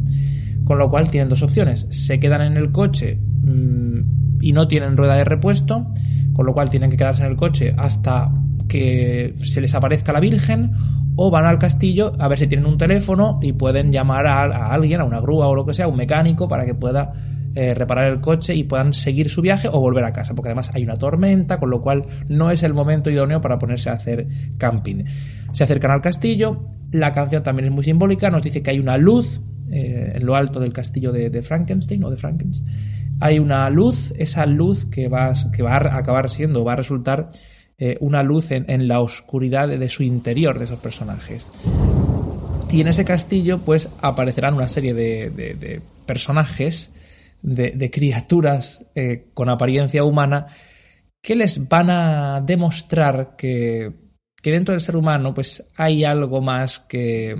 Con 0.64 0.78
lo 0.78 0.90
cual 0.90 1.11
tienen 1.11 1.28
dos 1.28 1.42
opciones. 1.42 1.87
Se 1.90 2.21
quedan 2.21 2.42
en 2.42 2.57
el 2.57 2.71
coche 2.71 3.16
mm, 3.16 4.40
y 4.40 4.52
no 4.52 4.69
tienen 4.69 4.97
rueda 4.97 5.14
de 5.14 5.25
repuesto, 5.25 5.92
con 6.33 6.47
lo 6.47 6.52
cual 6.52 6.71
tienen 6.71 6.90
que 6.90 6.97
quedarse 6.97 7.25
en 7.25 7.31
el 7.31 7.37
coche 7.37 7.75
hasta 7.76 8.33
que 8.69 9.35
se 9.42 9.61
les 9.61 9.75
aparezca 9.75 10.12
la 10.12 10.21
Virgen 10.21 10.73
o 11.16 11.31
van 11.31 11.45
al 11.45 11.59
castillo 11.59 12.12
a 12.19 12.28
ver 12.28 12.38
si 12.38 12.47
tienen 12.47 12.66
un 12.66 12.78
teléfono 12.78 13.38
y 13.42 13.52
pueden 13.52 13.92
llamar 13.92 14.26
a, 14.26 14.73
alguien, 14.73 15.00
a 15.00 15.04
una 15.04 15.21
grúa 15.21 15.47
o 15.49 15.54
lo 15.54 15.66
que 15.66 15.75
sea, 15.75 15.88
un 15.88 15.97
mecánico 15.97 16.49
para 16.49 16.64
que 16.64 16.75
pueda 16.75 17.12
eh, 17.54 17.75
reparar 17.75 18.07
el 18.07 18.21
coche 18.21 18.54
y 18.54 18.64
puedan 18.64 18.95
seguir 18.95 19.28
su 19.28 19.42
viaje 19.42 19.69
o 19.69 19.78
volver 19.78 20.04
a 20.04 20.12
casa, 20.12 20.35
porque 20.35 20.49
además 20.49 20.71
hay 20.73 20.85
una 20.85 20.97
tormenta, 20.97 21.61
con 21.61 21.69
lo 21.71 21.83
cual 21.83 22.07
no 22.28 22.50
es 22.50 22.62
el 22.62 22.73
momento 22.73 23.11
idóneo 23.11 23.40
para 23.42 23.59
ponerse 23.59 23.90
a 23.90 23.95
hacer 23.95 24.26
camping. 24.57 25.04
Se 25.52 25.64
acercan 25.64 25.90
al 25.90 26.00
castillo, 26.00 26.71
la 26.90 27.12
canción 27.12 27.42
también 27.42 27.66
es 27.66 27.73
muy 27.73 27.85
simbólica, 27.85 28.31
nos 28.31 28.42
dice 28.42 28.62
que 28.62 28.71
hay 28.71 28.78
una 28.78 28.97
luz 28.97 29.42
eh, 29.73 30.12
en 30.17 30.26
lo 30.26 30.37
alto 30.37 30.61
del 30.61 30.73
castillo 30.73 31.12
de, 31.12 31.43
Frankenstein 31.43 32.05
o 32.05 32.11
de 32.11 32.19
Frankenstein. 32.19 32.69
Hay 33.21 33.38
una 33.38 33.71
luz, 33.71 34.12
esa 34.19 34.45
luz 34.45 34.85
que 34.85 35.09
va, 35.09 35.33
que 35.50 35.62
va 35.62 35.76
a 35.76 35.97
acabar 35.97 36.29
siendo, 36.29 36.62
va 36.62 36.75
a 36.75 36.76
resultar 36.76 37.31
eh, 37.79 37.97
una 38.00 38.23
luz 38.23 38.50
en, 38.50 38.87
la 38.87 39.00
oscuridad 39.00 39.69
de, 39.69 39.88
su 39.88 40.02
interior 40.02 40.59
de 40.59 40.67
esos 40.67 40.79
personajes. 40.79 41.47
Y 42.71 42.83
en 42.83 42.88
ese 42.88 43.07
castillo, 43.07 43.61
pues 43.61 43.88
aparecerán 44.02 44.55
una 44.55 44.69
serie 44.69 44.93
de, 44.93 45.81
personajes, 46.05 46.91
de, 47.41 47.91
criaturas 47.91 48.85
eh, 48.95 49.29
con 49.33 49.49
apariencia 49.49 50.05
humana, 50.05 50.49
que 51.23 51.35
les 51.35 51.67
van 51.67 51.88
a 51.88 52.43
demostrar 52.43 53.37
que, 53.38 53.91
que 54.43 54.50
dentro 54.50 54.73
del 54.73 54.83
ser 54.83 54.97
humano, 54.97 55.33
pues 55.33 55.64
hay 55.76 56.05
algo 56.05 56.43
más 56.43 56.81
que, 56.81 57.35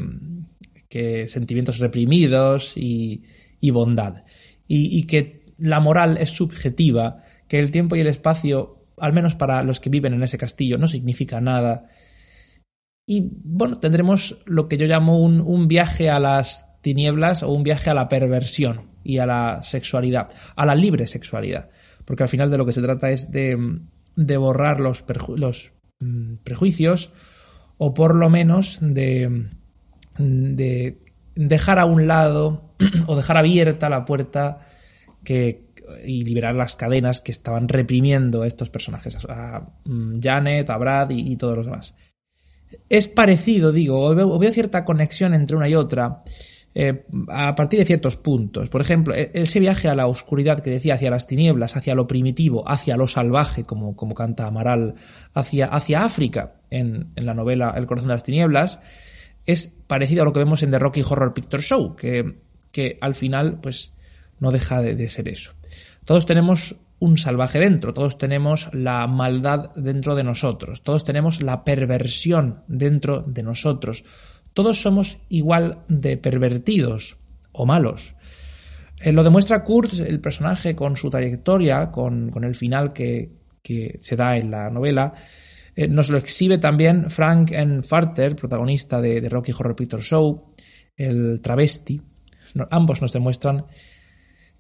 que 0.93 1.27
sentimientos 1.27 1.79
reprimidos 1.79 2.75
y, 2.77 3.23
bondad. 3.71 4.25
Y, 4.69 5.07
que 5.07 5.55
la 5.57 5.81
moral 5.81 6.19
es 6.19 6.29
subjetiva, 6.29 7.23
que 7.49 7.59
el 7.59 7.71
tiempo 7.71 7.97
y 7.97 8.01
el 8.01 8.09
espacio, 8.09 8.85
al 8.99 9.15
menos 9.15 9.35
para 9.35 9.63
los 9.63 9.81
que 9.81 9.89
viven 9.89 10.13
en 10.13 10.23
ese 10.23 10.37
castillo, 10.37 10.77
no 10.77 10.87
significa 10.87 11.41
nada. 11.41 11.87
Y 13.07 13.27
bueno, 13.43 13.79
tendremos 13.79 14.37
lo 14.45 14.69
que 14.69 14.77
yo 14.77 14.85
llamo 14.85 15.19
un, 15.19 15.67
viaje 15.67 16.11
a 16.11 16.21
las 16.21 16.67
tinieblas 16.83 17.43
o 17.43 17.51
un 17.51 17.63
viaje 17.63 17.89
a 17.89 17.95
la 17.95 18.09
perversión 18.09 18.91
y 19.03 19.17
a 19.17 19.25
la 19.25 19.63
sexualidad, 19.63 20.29
a 20.57 20.67
la 20.67 20.75
libre 20.75 21.07
sexualidad. 21.07 21.71
Porque 22.05 22.25
al 22.25 22.29
final 22.29 22.51
de 22.51 22.59
lo 22.59 22.67
que 22.67 22.75
se 22.75 22.83
trata 22.83 23.11
es 23.11 23.31
de, 23.31 23.57
borrar 24.37 24.79
los, 24.79 25.05
los 25.37 25.73
mm, 26.01 26.35
prejuicios 26.45 27.15
o 27.79 27.95
por 27.95 28.15
lo 28.15 28.29
menos 28.29 28.77
de 28.83 29.49
de 30.57 30.99
dejar 31.35 31.79
a 31.79 31.85
un 31.85 32.07
lado 32.07 32.75
o 33.07 33.17
dejar 33.17 33.37
abierta 33.37 33.89
la 33.89 34.05
puerta 34.05 34.67
y 36.05 36.25
liberar 36.25 36.55
las 36.55 36.75
cadenas 36.75 37.21
que 37.21 37.33
estaban 37.33 37.69
reprimiendo 37.69 38.43
a 38.43 38.47
estos 38.47 38.71
personajes, 38.71 39.17
a 39.29 39.69
mm, 39.85 40.21
Janet, 40.21 40.69
a 40.71 40.77
Brad 40.77 41.11
y, 41.11 41.37
todos 41.37 41.57
los 41.57 41.67
demás. 41.67 41.95
Es 42.89 43.07
parecido, 43.07 43.73
digo, 43.73 44.15
veo, 44.15 44.53
cierta 44.53 44.85
conexión 44.85 45.35
entre 45.35 45.57
una 45.57 45.69
y 45.69 45.75
otra 45.75 46.23
eh, 46.75 47.05
a 47.29 47.55
partir 47.55 47.79
de 47.79 47.85
ciertos 47.85 48.17
puntos. 48.17 48.71
Por 48.71 48.81
ejemplo, 48.81 49.15
e, 49.15 49.31
ese 49.35 49.61
viaje 49.61 49.89
a 49.89 49.95
la 49.95 50.07
oscuridad 50.07 50.61
que 50.61 50.71
decía, 50.71 50.95
hacia 50.95 51.11
las 51.11 51.27
tinieblas, 51.27 51.77
hacia 51.77 51.95
lo 51.95 52.07
primitivo, 52.07 52.69
hacia 52.69 52.97
lo 52.97 53.07
salvaje, 53.07 53.65
como, 53.65 53.95
como 53.95 54.15
canta 54.15 54.47
Amaral, 54.47 54.95
hacia, 55.35 55.67
hacia 55.67 56.05
África 56.05 56.55
en, 56.71 57.13
en 57.15 57.27
la 57.27 57.35
novela 57.35 57.75
El 57.77 57.87
corazón 57.87 58.09
de 58.09 58.15
las 58.15 58.25
tinieblas, 58.25 58.81
es 59.47 59.73
parecido 59.87 60.23
a 60.23 60.25
lo 60.25 60.33
que 60.33 60.41
vemos 60.41 60.63
en 60.63 60.71
The 60.71 60.79
Rocky 60.79 61.03
Horror 61.03 61.35
Picture 61.35 61.63
Show, 61.63 61.97
que, 61.97 62.37
que 62.71 62.99
al 63.01 63.15
final, 63.15 63.59
pues, 63.61 63.93
no 64.41 64.51
deja 64.51 64.83
de, 64.83 65.09
ser 65.09 65.29
eso. 65.29 65.53
Todos 66.05 66.27
tenemos 66.27 66.77
un 66.99 67.17
salvaje 67.17 67.59
dentro, 67.59 67.95
todos 67.95 68.19
tenemos 68.19 68.69
la 68.73 69.07
maldad 69.07 69.71
dentro 69.77 70.15
de 70.15 70.25
nosotros, 70.25 70.83
todos 70.83 71.05
tenemos 71.05 71.43
la 71.43 71.65
perversión 71.65 72.63
dentro 72.67 73.23
de 73.23 73.43
nosotros, 73.43 74.05
todos 74.53 74.81
somos 74.81 75.19
igual 75.29 75.83
de 75.89 76.17
pervertidos 76.17 77.19
o 77.53 77.67
malos. 77.67 78.15
Eh, 79.01 79.13
lo 79.13 79.25
demuestra 79.25 79.65
Kurt, 79.65 79.95
el 80.01 80.21
personaje, 80.21 80.77
con 80.77 80.97
su 80.97 81.11
trayectoria, 81.11 81.91
con, 81.91 82.31
con 82.31 82.45
el 82.45 82.55
final 82.55 82.93
que, 82.93 83.31
que 83.63 83.97
se 84.01 84.17
da 84.17 84.37
en 84.37 84.51
la 84.51 84.71
novela, 84.71 85.15
eh, 85.75 85.89
nos 85.89 86.11
lo 86.11 86.19
exhibe 86.19 86.59
también 86.59 87.11
Frank 87.11 87.51
N. 87.53 87.83
Farter, 87.83 88.37
protagonista 88.37 89.01
de, 89.01 89.29
Rocky 89.29 89.53
Horror 89.53 89.77
Picture 89.77 90.03
Show, 90.03 90.55
el 90.97 91.41
travesti. 91.41 92.01
ambos 92.71 93.01
nos 93.01 93.13
demuestran 93.13 93.67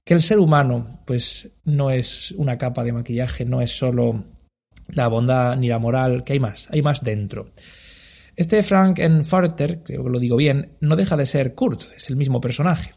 que 0.04 0.14
el 0.14 0.23
ser 0.23 0.38
humano, 0.38 1.02
pues, 1.07 1.50
no 1.64 1.90
es 1.90 2.33
una 2.33 2.59
capa 2.59 2.83
de 2.83 2.92
maquillaje, 2.92 3.45
no 3.45 3.61
es 3.61 3.71
solo 3.71 4.25
la 4.88 5.09
bondad 5.09 5.57
ni 5.57 5.69
la 5.69 5.78
moral, 5.78 6.25
que 6.25 6.33
hay 6.33 6.40
más, 6.40 6.66
hay 6.71 6.83
más 6.83 7.04
dentro. 7.04 7.52
Este 8.35 8.62
Frank 8.62 8.99
N. 8.99 9.25
Farter, 9.25 9.83
que 9.83 9.97
lo 9.97 10.19
digo 10.19 10.37
bien, 10.37 10.76
no 10.81 10.97
deja 10.97 11.16
de 11.16 11.26
ser 11.26 11.54
Kurt, 11.54 11.83
es 11.97 12.09
el 12.09 12.16
mismo 12.16 12.40
personaje. 12.40 12.95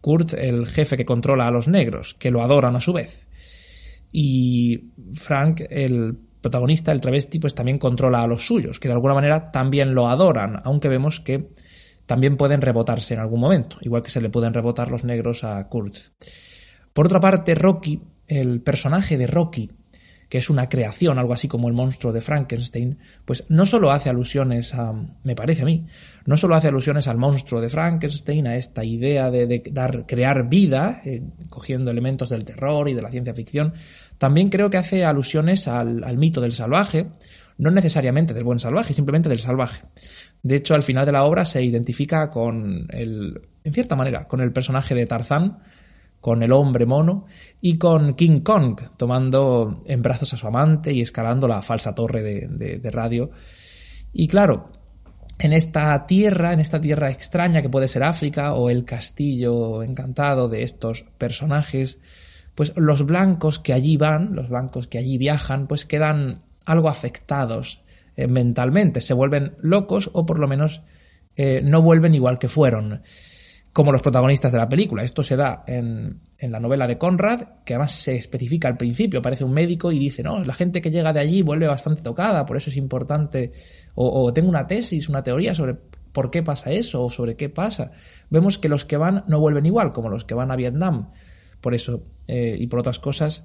Kurt, 0.00 0.34
el 0.34 0.66
jefe 0.66 0.96
que 0.96 1.04
controla 1.04 1.48
a 1.48 1.50
los 1.50 1.66
negros, 1.66 2.14
que 2.14 2.30
lo 2.30 2.42
adoran 2.42 2.76
a 2.76 2.80
su 2.80 2.92
vez. 2.92 3.28
Y 4.12 4.92
Frank, 5.14 5.62
el 5.68 6.25
protagonista, 6.46 6.92
el 6.92 7.00
travesti, 7.00 7.40
pues 7.40 7.56
también 7.56 7.78
controla 7.78 8.22
a 8.22 8.26
los 8.28 8.46
suyos, 8.46 8.78
que 8.78 8.86
de 8.86 8.94
alguna 8.94 9.14
manera 9.14 9.50
también 9.50 9.94
lo 9.94 10.08
adoran, 10.08 10.60
aunque 10.62 10.88
vemos 10.88 11.18
que 11.18 11.50
también 12.06 12.36
pueden 12.36 12.60
rebotarse 12.60 13.14
en 13.14 13.20
algún 13.20 13.40
momento, 13.40 13.78
igual 13.80 14.02
que 14.02 14.10
se 14.10 14.20
le 14.20 14.30
pueden 14.30 14.54
rebotar 14.54 14.90
los 14.90 15.02
negros 15.02 15.42
a 15.42 15.68
Kurt. 15.68 15.96
Por 16.92 17.06
otra 17.06 17.18
parte, 17.18 17.56
Rocky, 17.56 18.00
el 18.28 18.62
personaje 18.62 19.18
de 19.18 19.26
Rocky, 19.26 19.72
que 20.28 20.38
es 20.38 20.50
una 20.50 20.68
creación, 20.68 21.18
algo 21.18 21.32
así 21.32 21.48
como 21.48 21.68
el 21.68 21.74
monstruo 21.74 22.12
de 22.12 22.20
Frankenstein, 22.20 22.98
pues 23.24 23.44
no 23.48 23.64
solo 23.64 23.92
hace 23.92 24.10
alusiones 24.10 24.74
a, 24.74 24.92
me 25.22 25.34
parece 25.36 25.62
a 25.62 25.64
mí, 25.64 25.86
no 26.24 26.36
solo 26.36 26.56
hace 26.56 26.68
alusiones 26.68 27.06
al 27.06 27.16
monstruo 27.16 27.60
de 27.60 27.70
Frankenstein, 27.70 28.46
a 28.46 28.56
esta 28.56 28.84
idea 28.84 29.30
de, 29.30 29.62
dar, 29.70 30.06
crear 30.06 30.48
vida, 30.48 31.00
eh, 31.04 31.22
cogiendo 31.48 31.90
elementos 31.90 32.30
del 32.30 32.44
terror 32.44 32.88
y 32.88 32.94
de 32.94 33.02
la 33.02 33.10
ciencia 33.10 33.34
ficción, 33.34 33.74
también 34.18 34.48
creo 34.48 34.70
que 34.70 34.78
hace 34.78 35.04
alusiones 35.04 35.68
al, 35.68 36.02
al 36.02 36.18
mito 36.18 36.40
del 36.40 36.52
salvaje, 36.52 37.08
no 37.58 37.70
necesariamente 37.70 38.34
del 38.34 38.44
buen 38.44 38.58
salvaje, 38.58 38.92
simplemente 38.92 39.28
del 39.28 39.40
salvaje. 39.40 39.82
De 40.42 40.56
hecho, 40.56 40.74
al 40.74 40.82
final 40.82 41.06
de 41.06 41.12
la 41.12 41.24
obra 41.24 41.44
se 41.44 41.62
identifica 41.62 42.30
con 42.30 42.86
el, 42.90 43.40
en 43.64 43.72
cierta 43.72 43.96
manera, 43.96 44.28
con 44.28 44.40
el 44.40 44.52
personaje 44.52 44.94
de 44.94 45.06
Tarzán, 45.06 45.58
con 46.20 46.42
el 46.42 46.52
hombre 46.52 46.86
mono 46.86 47.26
y 47.60 47.78
con 47.78 48.14
King 48.14 48.40
Kong 48.40 48.80
tomando 48.96 49.82
en 49.86 50.02
brazos 50.02 50.34
a 50.34 50.36
su 50.36 50.46
amante 50.46 50.92
y 50.92 51.00
escalando 51.00 51.46
la 51.46 51.62
falsa 51.62 51.94
torre 51.94 52.22
de, 52.22 52.90
radio. 52.90 53.30
Y 54.12 54.26
claro, 54.26 54.72
en 55.38 55.52
esta 55.52 56.06
tierra, 56.06 56.52
en 56.52 56.60
esta 56.60 56.80
tierra 56.80 57.10
extraña 57.10 57.62
que 57.62 57.68
puede 57.68 57.88
ser 57.88 58.02
África 58.02 58.54
o 58.54 58.70
el 58.70 58.84
castillo 58.84 59.82
encantado 59.82 60.48
de 60.48 60.62
estos 60.62 61.04
personajes, 61.16 62.00
pues 62.54 62.72
los 62.76 63.04
blancos 63.04 63.58
que 63.58 63.72
allí 63.72 63.96
van, 63.96 64.34
los 64.34 64.48
blancos 64.48 64.88
que 64.88 64.98
allí 64.98 65.18
viajan, 65.18 65.66
pues 65.66 65.84
quedan 65.84 66.42
algo 66.64 66.88
afectados 66.88 67.82
eh, 68.16 68.26
mentalmente, 68.26 69.00
se 69.00 69.14
vuelven 69.14 69.54
locos 69.60 70.10
o 70.12 70.26
por 70.26 70.38
lo 70.38 70.48
menos 70.48 70.82
eh, 71.36 71.60
no 71.62 71.82
vuelven 71.82 72.14
igual 72.14 72.38
que 72.38 72.48
fueron 72.48 73.02
como 73.76 73.92
los 73.92 74.00
protagonistas 74.00 74.52
de 74.52 74.56
la 74.56 74.70
película. 74.70 75.04
Esto 75.04 75.22
se 75.22 75.36
da 75.36 75.62
en, 75.66 76.22
la 76.40 76.58
novela 76.58 76.86
de 76.86 76.96
Conrad, 76.96 77.62
que 77.62 77.74
además 77.74 77.92
se 77.92 78.16
especifica 78.16 78.68
al 78.68 78.78
principio, 78.78 79.20
aparece 79.20 79.44
un 79.44 79.52
médico 79.52 79.92
y 79.92 79.98
dice, 79.98 80.22
no, 80.22 80.42
la 80.42 80.54
gente 80.54 80.80
que 80.80 80.90
llega 80.90 81.12
de 81.12 81.20
allí 81.20 81.42
vuelve 81.42 81.66
bastante 81.66 82.00
tocada, 82.00 82.46
por 82.46 82.56
eso 82.56 82.70
es 82.70 82.78
importante, 82.78 83.52
o, 83.94 84.32
tengo 84.32 84.48
una 84.48 84.66
tesis, 84.66 85.10
una 85.10 85.22
teoría 85.22 85.54
sobre 85.54 85.74
por 85.74 86.30
qué 86.30 86.42
pasa 86.42 86.70
eso 86.70 87.04
o 87.04 87.10
sobre 87.10 87.36
qué 87.36 87.50
pasa. 87.50 87.90
Vemos 88.30 88.56
que 88.56 88.70
los 88.70 88.86
que 88.86 88.96
van 88.96 89.24
no 89.28 89.40
vuelven 89.40 89.66
igual, 89.66 89.92
como 89.92 90.08
los 90.08 90.24
que 90.24 90.34
van 90.34 90.50
a 90.50 90.56
Vietnam. 90.56 91.10
Por 91.60 91.74
eso, 91.74 92.02
eh, 92.28 92.56
y 92.58 92.68
por 92.68 92.78
otras 92.78 92.98
cosas, 92.98 93.44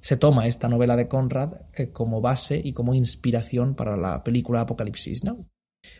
se 0.00 0.16
toma 0.16 0.48
esta 0.48 0.66
novela 0.66 0.96
de 0.96 1.06
Conrad 1.06 1.52
eh, 1.72 1.90
como 1.92 2.20
base 2.20 2.60
y 2.60 2.72
como 2.72 2.94
inspiración 2.94 3.76
para 3.76 3.96
la 3.96 4.24
película 4.24 4.62
Apocalipsis, 4.62 5.22
¿no? 5.22 5.46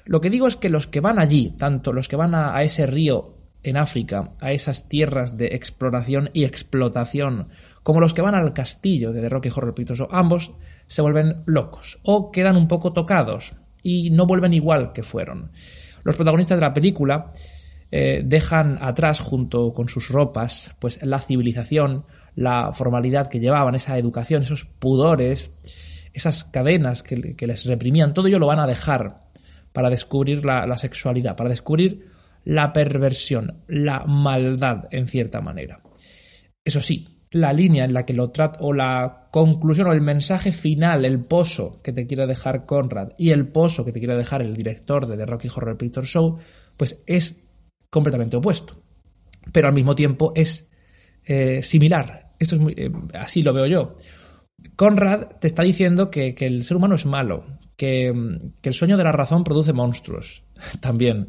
Lo 0.05 0.21
que 0.21 0.31
digo 0.31 0.49
es 0.49 0.57
que 0.57 0.69
los 0.69 0.89
que 0.89 0.99
van 0.99 1.21
allí, 1.21 1.55
tanto 1.57 1.93
los 1.93 2.09
que 2.09 2.17
van 2.17 2.35
a 2.35 2.61
ese 2.65 2.85
río 2.85 3.38
en 3.69 3.77
África, 3.77 4.33
a 4.41 4.53
esas 4.53 4.89
tierras 4.89 5.37
de 5.37 5.47
exploración 5.49 6.31
y 6.33 6.45
explotación, 6.45 7.49
como 7.83 8.01
los 8.01 8.15
que 8.15 8.23
van 8.23 8.35
al 8.35 8.53
castillo 8.53 9.13
de 9.13 9.21
The 9.21 9.29
Rocky 9.29 9.49
Horror 9.49 9.75
Picture 9.75 9.97
Show, 9.97 10.09
ambos 10.11 10.53
se 10.87 11.03
vuelven 11.03 11.43
locos 11.47 11.99
o 12.03 12.31
quedan 12.31 12.57
un 12.57 12.69
poco 12.69 12.93
tocados 12.93 13.55
y 13.83 14.11
no 14.11 14.27
vuelven 14.27 14.53
igual 14.53 14.93
que 14.93 15.03
fueron. 15.03 15.51
Los 16.05 16.17
protagonistas 16.17 16.59
de 16.59 16.67
la 16.67 16.75
película 16.75 17.33
eh, 17.91 18.23
dejan 18.25 18.79
atrás, 18.83 19.21
junto 19.21 19.73
con 19.73 19.89
sus 19.89 20.11
ropas, 20.11 20.75
pues 20.79 20.99
la 21.03 21.21
civilización, 21.21 22.05
la 22.35 22.73
formalidad 22.73 23.29
que 23.29 23.41
llevaban, 23.41 23.75
esa 23.75 23.97
educación, 23.97 24.43
esos 24.43 24.65
pudores, 24.65 25.51
esas 26.13 26.45
cadenas 26.45 27.03
que, 27.03 27.47
les 27.47 27.65
reprimían, 27.65 28.13
todo 28.13 28.29
ello 28.29 28.39
lo 28.39 28.47
van 28.47 28.61
a 28.61 28.67
dejar 28.67 29.23
para 29.73 29.91
descubrir 29.91 30.45
la, 30.45 30.77
sexualidad, 30.77 31.37
para 31.37 31.51
descubrir 31.51 32.11
la 32.49 32.73
perversión, 32.73 33.63
la 33.69 34.07
maldad, 34.07 34.87
en 34.91 35.07
cierta 35.07 35.43
manera. 35.43 35.83
Eso 36.65 36.81
sí, 36.81 37.07
la 37.31 37.53
línea 37.53 37.85
en 37.85 37.93
la 37.93 38.07
que 38.07 38.15
lo 38.15 38.31
trata, 38.31 38.61
o 38.63 38.73
la 38.73 39.29
conclusión, 39.31 39.87
o 39.87 39.93
el 39.93 40.01
mensaje 40.01 40.53
final, 40.53 41.05
el 41.05 41.23
pozo 41.27 41.77
que 41.83 41.93
te 41.93 42.07
quiere 42.07 42.27
dejar 42.27 42.65
Conrad 42.65 43.11
y 43.19 43.33
el 43.33 43.49
pozo 43.49 43.85
que 43.85 43.93
te 43.93 43.99
quiere 43.99 44.17
dejar 44.17 44.41
el 44.41 44.57
director 44.57 45.07
de 45.07 45.19
The 45.19 45.27
Rocky 45.27 45.49
Horror 45.55 45.77
Picture 45.77 46.07
Show, 46.07 46.39
pues 46.75 47.03
es 47.07 47.37
completamente 47.91 48.39
opuesto. 48.39 48.81
Pero 49.53 49.69
al 49.69 49.75
mismo 49.75 49.95
tiempo 49.95 50.33
es 50.35 50.67
eh, 51.27 51.61
similar. 51.61 52.33
Esto 52.39 52.55
es 52.55 52.63
muy, 52.63 52.73
eh, 52.79 52.91
así 53.13 53.43
lo 53.43 53.53
veo 53.53 53.67
yo. 53.67 53.95
Conrad 54.75 55.27
te 55.39 55.49
está 55.49 55.65
diciendo 55.65 56.11
que, 56.11 56.35
el 56.39 56.65
ser 56.65 56.79
humano 56.79 56.95
es 56.95 57.05
malo, 57.05 57.45
que, 57.77 58.07
el 58.07 58.73
sueño 58.73 58.97
de 58.97 59.05
la 59.05 59.13
razón 59.13 59.45
produce 59.45 59.75
monstruos 59.75 60.43
también. 60.81 61.29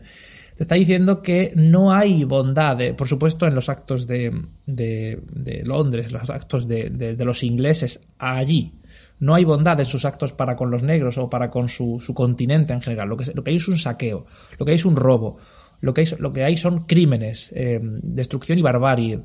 Te 0.60 0.64
está 0.64 0.76
diciendo 0.76 1.22
que 1.22 1.54
no 1.56 1.94
hay 1.94 2.26
bondad, 2.26 2.78
por 2.98 3.08
supuesto, 3.08 3.48
en 3.48 3.56
los 3.56 3.70
actos 3.70 4.06
de, 4.06 4.30
de, 4.66 5.62
Londres, 5.64 6.12
los 6.12 6.30
actos 6.30 6.68
de, 6.68 7.16
los 7.18 7.44
ingleses 7.44 8.02
allí. 8.18 8.74
No 9.20 9.36
hay 9.36 9.46
bondad 9.46 9.80
en 9.80 9.86
sus 9.86 10.04
actos 10.04 10.34
para 10.34 10.58
con 10.58 10.70
los 10.70 10.84
negros 10.84 11.18
o 11.18 11.30
para 11.30 11.50
con 11.50 11.70
su, 11.70 12.04
su 12.06 12.14
continente 12.14 12.74
en 12.74 12.82
general. 12.82 13.08
Lo 13.08 13.16
que, 13.16 13.32
lo 13.34 13.42
que 13.42 13.52
hay 13.52 13.56
es 13.56 13.70
un 13.70 13.78
saqueo, 13.78 14.26
lo 14.58 14.66
que 14.66 14.74
hay 14.74 14.76
es 14.76 14.84
un 14.84 14.98
robo, 14.98 15.38
lo 15.80 15.94
que 15.94 16.02
hay, 16.02 16.08
lo 16.20 16.34
que 16.34 16.44
hay 16.44 16.58
son 16.58 16.84
crímenes, 16.86 17.50
eh, 17.56 17.80
destrucción 17.82 18.60
y 18.60 18.62
barbarie. 18.62 19.22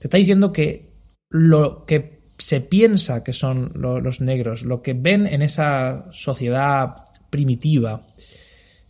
Te 0.00 0.08
está 0.08 0.18
diciendo 0.18 0.52
que 0.52 0.90
lo 1.30 1.84
que 1.86 2.22
se 2.38 2.60
piensa 2.60 3.22
que 3.22 3.32
son 3.32 3.70
los 3.76 4.20
negros, 4.20 4.64
lo 4.64 4.82
que 4.82 4.94
ven 4.94 5.28
en 5.28 5.42
esa 5.42 6.06
sociedad 6.10 7.04
primitiva, 7.30 8.08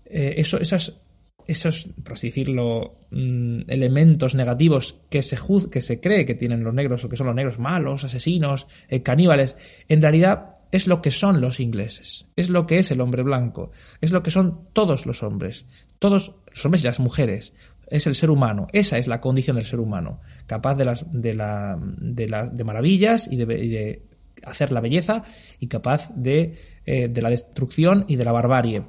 eh, 0.06 0.36
esos, 0.38 1.02
esos, 1.46 1.88
por 2.02 2.14
así 2.14 2.28
decirlo, 2.28 2.96
mm, 3.10 3.62
elementos 3.68 4.34
negativos 4.34 4.98
que 5.10 5.22
se, 5.22 5.38
que 5.70 5.82
se 5.82 6.00
cree 6.00 6.26
que 6.26 6.34
tienen 6.34 6.64
los 6.64 6.74
negros 6.74 7.04
o 7.04 7.08
que 7.08 7.16
son 7.16 7.28
los 7.28 7.36
negros 7.36 7.58
malos, 7.58 8.04
asesinos, 8.04 8.66
eh, 8.88 9.02
caníbales, 9.02 9.56
en 9.88 10.02
realidad 10.02 10.56
es 10.72 10.86
lo 10.86 11.00
que 11.00 11.10
son 11.10 11.40
los 11.40 11.60
ingleses, 11.60 12.26
es 12.36 12.50
lo 12.50 12.66
que 12.66 12.78
es 12.78 12.90
el 12.90 13.00
hombre 13.00 13.22
blanco, 13.22 13.70
es 14.00 14.12
lo 14.12 14.22
que 14.22 14.30
son 14.30 14.68
todos 14.72 15.06
los 15.06 15.22
hombres, 15.22 15.66
todos 15.98 16.34
los 16.48 16.64
hombres 16.64 16.82
y 16.82 16.86
las 16.86 17.00
mujeres, 17.00 17.52
es 17.88 18.06
el 18.06 18.16
ser 18.16 18.30
humano, 18.30 18.66
esa 18.72 18.98
es 18.98 19.06
la 19.06 19.20
condición 19.20 19.56
del 19.56 19.64
ser 19.64 19.78
humano, 19.78 20.20
capaz 20.46 20.74
de, 20.74 20.84
las, 20.84 21.06
de, 21.12 21.34
la, 21.34 21.78
de, 21.80 22.28
la, 22.28 22.46
de 22.46 22.64
maravillas 22.64 23.28
y 23.30 23.36
de, 23.36 24.02
hacer 24.42 24.72
la 24.72 24.80
belleza 24.80 25.22
y 25.60 25.68
capaz 25.68 26.10
de, 26.14 26.80
eh, 26.84 27.08
de 27.08 27.22
la 27.22 27.30
destrucción 27.30 28.04
y 28.08 28.16
de 28.16 28.24
la 28.24 28.32
barbarie. 28.32 28.84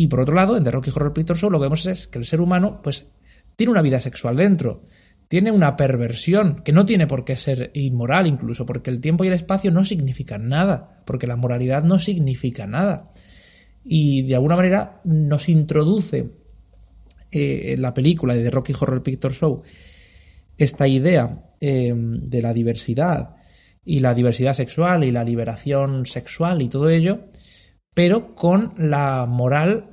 Y 0.00 0.06
por 0.06 0.20
otro 0.20 0.36
lado, 0.36 0.56
en 0.56 0.62
The 0.62 0.70
Rocky 0.70 0.92
Horror 0.94 1.12
Picture 1.12 1.36
Show 1.36 1.50
lo 1.50 1.58
que 1.58 1.64
vemos 1.64 1.84
es 1.86 2.06
que 2.06 2.20
el 2.20 2.24
ser 2.24 2.40
humano 2.40 2.80
pues 2.80 3.08
tiene 3.56 3.72
una 3.72 3.82
vida 3.82 3.98
sexual 3.98 4.36
dentro, 4.36 4.82
tiene 5.26 5.50
una 5.50 5.74
perversión 5.74 6.62
que 6.62 6.72
no 6.72 6.86
tiene 6.86 7.08
por 7.08 7.24
qué 7.24 7.36
ser 7.36 7.72
inmoral 7.74 8.28
incluso, 8.28 8.64
porque 8.64 8.90
el 8.90 9.00
tiempo 9.00 9.24
y 9.24 9.26
el 9.26 9.32
espacio 9.32 9.72
no 9.72 9.84
significan 9.84 10.48
nada, 10.48 11.02
porque 11.04 11.26
la 11.26 11.34
moralidad 11.34 11.82
no 11.82 11.98
significa 11.98 12.68
nada. 12.68 13.10
Y 13.84 14.22
de 14.22 14.36
alguna 14.36 14.54
manera 14.54 15.00
nos 15.02 15.48
introduce 15.48 16.30
eh, 17.32 17.72
en 17.72 17.82
la 17.82 17.92
película 17.92 18.34
de 18.34 18.44
The 18.44 18.50
Rocky 18.52 18.74
Horror 18.78 19.02
Picture 19.02 19.34
Show 19.34 19.64
esta 20.56 20.86
idea 20.86 21.42
eh, 21.60 21.92
de 21.92 22.40
la 22.40 22.52
diversidad 22.52 23.34
y 23.84 23.98
la 23.98 24.14
diversidad 24.14 24.52
sexual 24.52 25.02
y 25.02 25.10
la 25.10 25.24
liberación 25.24 26.06
sexual 26.06 26.62
y 26.62 26.68
todo 26.68 26.88
ello, 26.88 27.24
pero 27.98 28.36
con 28.36 28.74
la 28.78 29.26
moral 29.26 29.90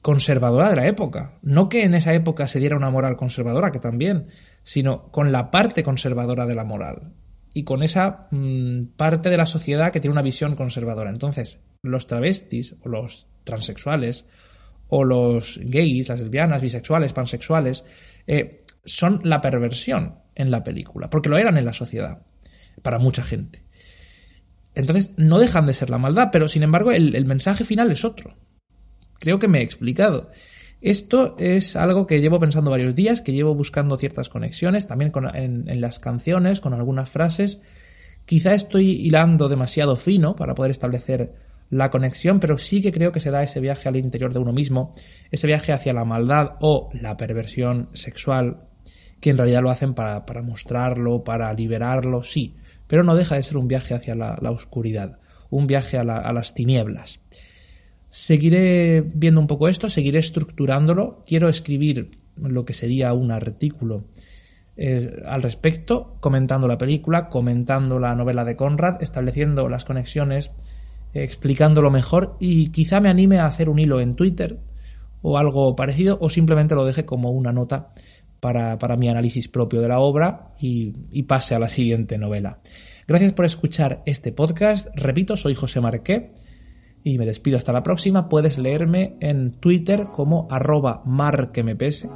conservadora 0.00 0.70
de 0.70 0.76
la 0.76 0.86
época. 0.86 1.38
No 1.42 1.68
que 1.68 1.84
en 1.84 1.94
esa 1.94 2.14
época 2.14 2.46
se 2.46 2.58
diera 2.58 2.78
una 2.78 2.88
moral 2.88 3.14
conservadora, 3.18 3.70
que 3.70 3.78
también, 3.78 4.28
sino 4.62 5.10
con 5.10 5.32
la 5.32 5.50
parte 5.50 5.82
conservadora 5.82 6.46
de 6.46 6.54
la 6.54 6.64
moral 6.64 7.12
y 7.52 7.64
con 7.64 7.82
esa 7.82 8.28
mm, 8.30 8.94
parte 8.96 9.28
de 9.28 9.36
la 9.36 9.44
sociedad 9.44 9.92
que 9.92 10.00
tiene 10.00 10.12
una 10.12 10.22
visión 10.22 10.56
conservadora. 10.56 11.10
Entonces, 11.10 11.60
los 11.82 12.06
travestis 12.06 12.74
o 12.84 12.88
los 12.88 13.28
transexuales 13.44 14.24
o 14.88 15.04
los 15.04 15.60
gays, 15.62 16.08
las 16.08 16.20
lesbianas, 16.20 16.62
bisexuales, 16.62 17.12
pansexuales, 17.12 17.84
eh, 18.26 18.64
son 18.86 19.20
la 19.24 19.42
perversión 19.42 20.20
en 20.34 20.50
la 20.50 20.64
película, 20.64 21.10
porque 21.10 21.28
lo 21.28 21.36
eran 21.36 21.58
en 21.58 21.66
la 21.66 21.74
sociedad, 21.74 22.22
para 22.80 22.98
mucha 22.98 23.22
gente. 23.22 23.61
Entonces, 24.74 25.12
no 25.16 25.38
dejan 25.38 25.66
de 25.66 25.74
ser 25.74 25.90
la 25.90 25.98
maldad, 25.98 26.28
pero 26.32 26.48
sin 26.48 26.62
embargo 26.62 26.92
el 26.92 27.24
mensaje 27.26 27.64
final 27.64 27.90
es 27.90 28.04
otro. 28.04 28.34
Creo 29.18 29.38
que 29.38 29.48
me 29.48 29.60
he 29.60 29.62
explicado. 29.62 30.30
Esto 30.82 31.36
es 31.38 31.76
algo 31.76 32.08
que 32.08 32.20
llevo 32.20 32.40
pensando 32.40 32.72
varios 32.72 32.96
días, 32.96 33.20
que 33.20 33.32
llevo 33.32 33.54
buscando 33.54 33.96
ciertas 33.96 34.28
conexiones, 34.28 34.88
también 34.88 35.12
en, 35.32 35.80
las 35.80 36.00
canciones, 36.00 36.60
con 36.60 36.74
algunas 36.74 37.08
frases. 37.08 37.62
Quizá 38.26 38.52
estoy 38.52 38.90
hilando 38.90 39.48
demasiado 39.48 39.94
fino 39.94 40.34
para 40.34 40.56
poder 40.56 40.72
establecer 40.72 41.34
la 41.70 41.88
conexión, 41.88 42.40
pero 42.40 42.58
sí 42.58 42.82
que 42.82 42.90
creo 42.90 43.12
que 43.12 43.20
se 43.20 43.30
da 43.30 43.44
ese 43.44 43.60
viaje 43.60 43.88
al 43.88 43.94
interior 43.94 44.32
de 44.32 44.40
uno 44.40 44.52
mismo, 44.52 44.92
ese 45.30 45.46
viaje 45.46 45.72
hacia 45.72 45.92
la 45.92 46.04
maldad 46.04 46.56
o 46.60 46.90
la 46.92 47.16
perversión 47.16 47.90
sexual, 47.92 48.64
que 49.20 49.30
en 49.30 49.38
realidad 49.38 49.62
lo 49.62 49.70
hacen 49.70 49.94
para, 49.94 50.24
mostrarlo, 50.42 51.22
para 51.22 51.54
liberarlo, 51.54 52.24
sí, 52.24 52.56
pero 52.92 53.04
no 53.04 53.14
deja 53.14 53.36
de 53.36 53.42
ser 53.42 53.56
un 53.56 53.68
viaje 53.68 53.94
hacia 53.94 54.14
la, 54.14 54.50
oscuridad, 54.50 55.16
un 55.48 55.66
viaje 55.66 55.96
a 55.96 56.04
las 56.04 56.52
tinieblas. 56.52 57.20
Seguiré 58.10 59.00
viendo 59.00 59.40
un 59.40 59.46
poco 59.46 59.68
esto, 59.68 59.88
seguiré 59.88 60.18
estructurándolo. 60.18 61.24
Quiero 61.26 61.48
escribir 61.48 62.10
lo 62.36 62.66
que 62.66 62.74
sería 62.74 63.14
un 63.14 63.30
artículo 63.30 64.04
eh, 64.76 65.22
al 65.24 65.40
respecto, 65.40 66.18
comentando 66.20 66.68
la 66.68 66.76
película, 66.76 67.30
comentando 67.30 67.98
la 67.98 68.14
novela 68.14 68.44
de 68.44 68.56
Conrad, 68.56 69.02
estableciendo 69.02 69.70
las 69.70 69.86
conexiones, 69.86 70.52
explicándolo 71.14 71.90
mejor 71.90 72.36
y 72.40 72.72
quizá 72.72 73.00
me 73.00 73.08
anime 73.08 73.38
a 73.38 73.46
hacer 73.46 73.70
un 73.70 73.78
hilo 73.78 74.02
en 74.02 74.16
Twitter 74.16 74.58
o 75.22 75.38
algo 75.38 75.74
parecido 75.76 76.18
o 76.20 76.28
simplemente 76.28 76.74
lo 76.74 76.84
deje 76.84 77.06
como 77.06 77.30
una 77.30 77.54
nota 77.54 77.94
para, 78.42 78.96
mi 78.96 79.08
análisis 79.08 79.46
propio 79.46 79.80
de 79.80 79.86
la 79.86 80.00
obra 80.00 80.48
y, 80.58 80.92
y 81.12 81.22
pase 81.22 81.54
a 81.54 81.60
la 81.60 81.68
siguiente 81.68 82.18
novela. 82.18 82.58
Gracias 83.06 83.32
por 83.34 83.44
escuchar 83.44 84.02
este 84.04 84.32
podcast. 84.32 84.88
Repito, 84.96 85.36
soy 85.36 85.54
José 85.54 85.80
Marqué 85.80 86.32
y 87.04 87.18
me 87.18 87.24
despido 87.24 87.56
hasta 87.56 87.72
la 87.72 87.84
próxima. 87.84 88.28
Puedes 88.28 88.58
leerme 88.58 89.16
en 89.20 89.52
Twitter 89.52 90.08
como 90.12 90.48
arroba 90.50 91.02
marquemepese. 91.06 92.10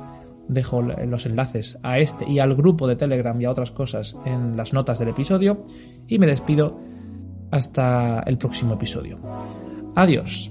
Dejo 0.49 0.83
los 0.83 1.27
enlaces 1.27 1.79
a 1.85 2.01
este 2.01 2.29
y 2.29 2.41
al 2.41 2.57
grupo 2.57 2.89
de 2.89 2.97
Telegram 2.97 3.41
y 3.41 3.45
a 3.45 3.51
otras 3.53 3.71
cosas 3.71 4.17
en 4.25 4.57
las 4.57 4.73
notas 4.73 4.99
del 4.99 5.11
episodio. 5.11 5.65
Y 6.09 6.19
me 6.19 6.27
despido 6.27 6.81
hasta 7.53 8.25
el 8.27 8.37
próximo 8.37 8.75
episodio. 8.75 9.21
Adiós. 9.95 10.51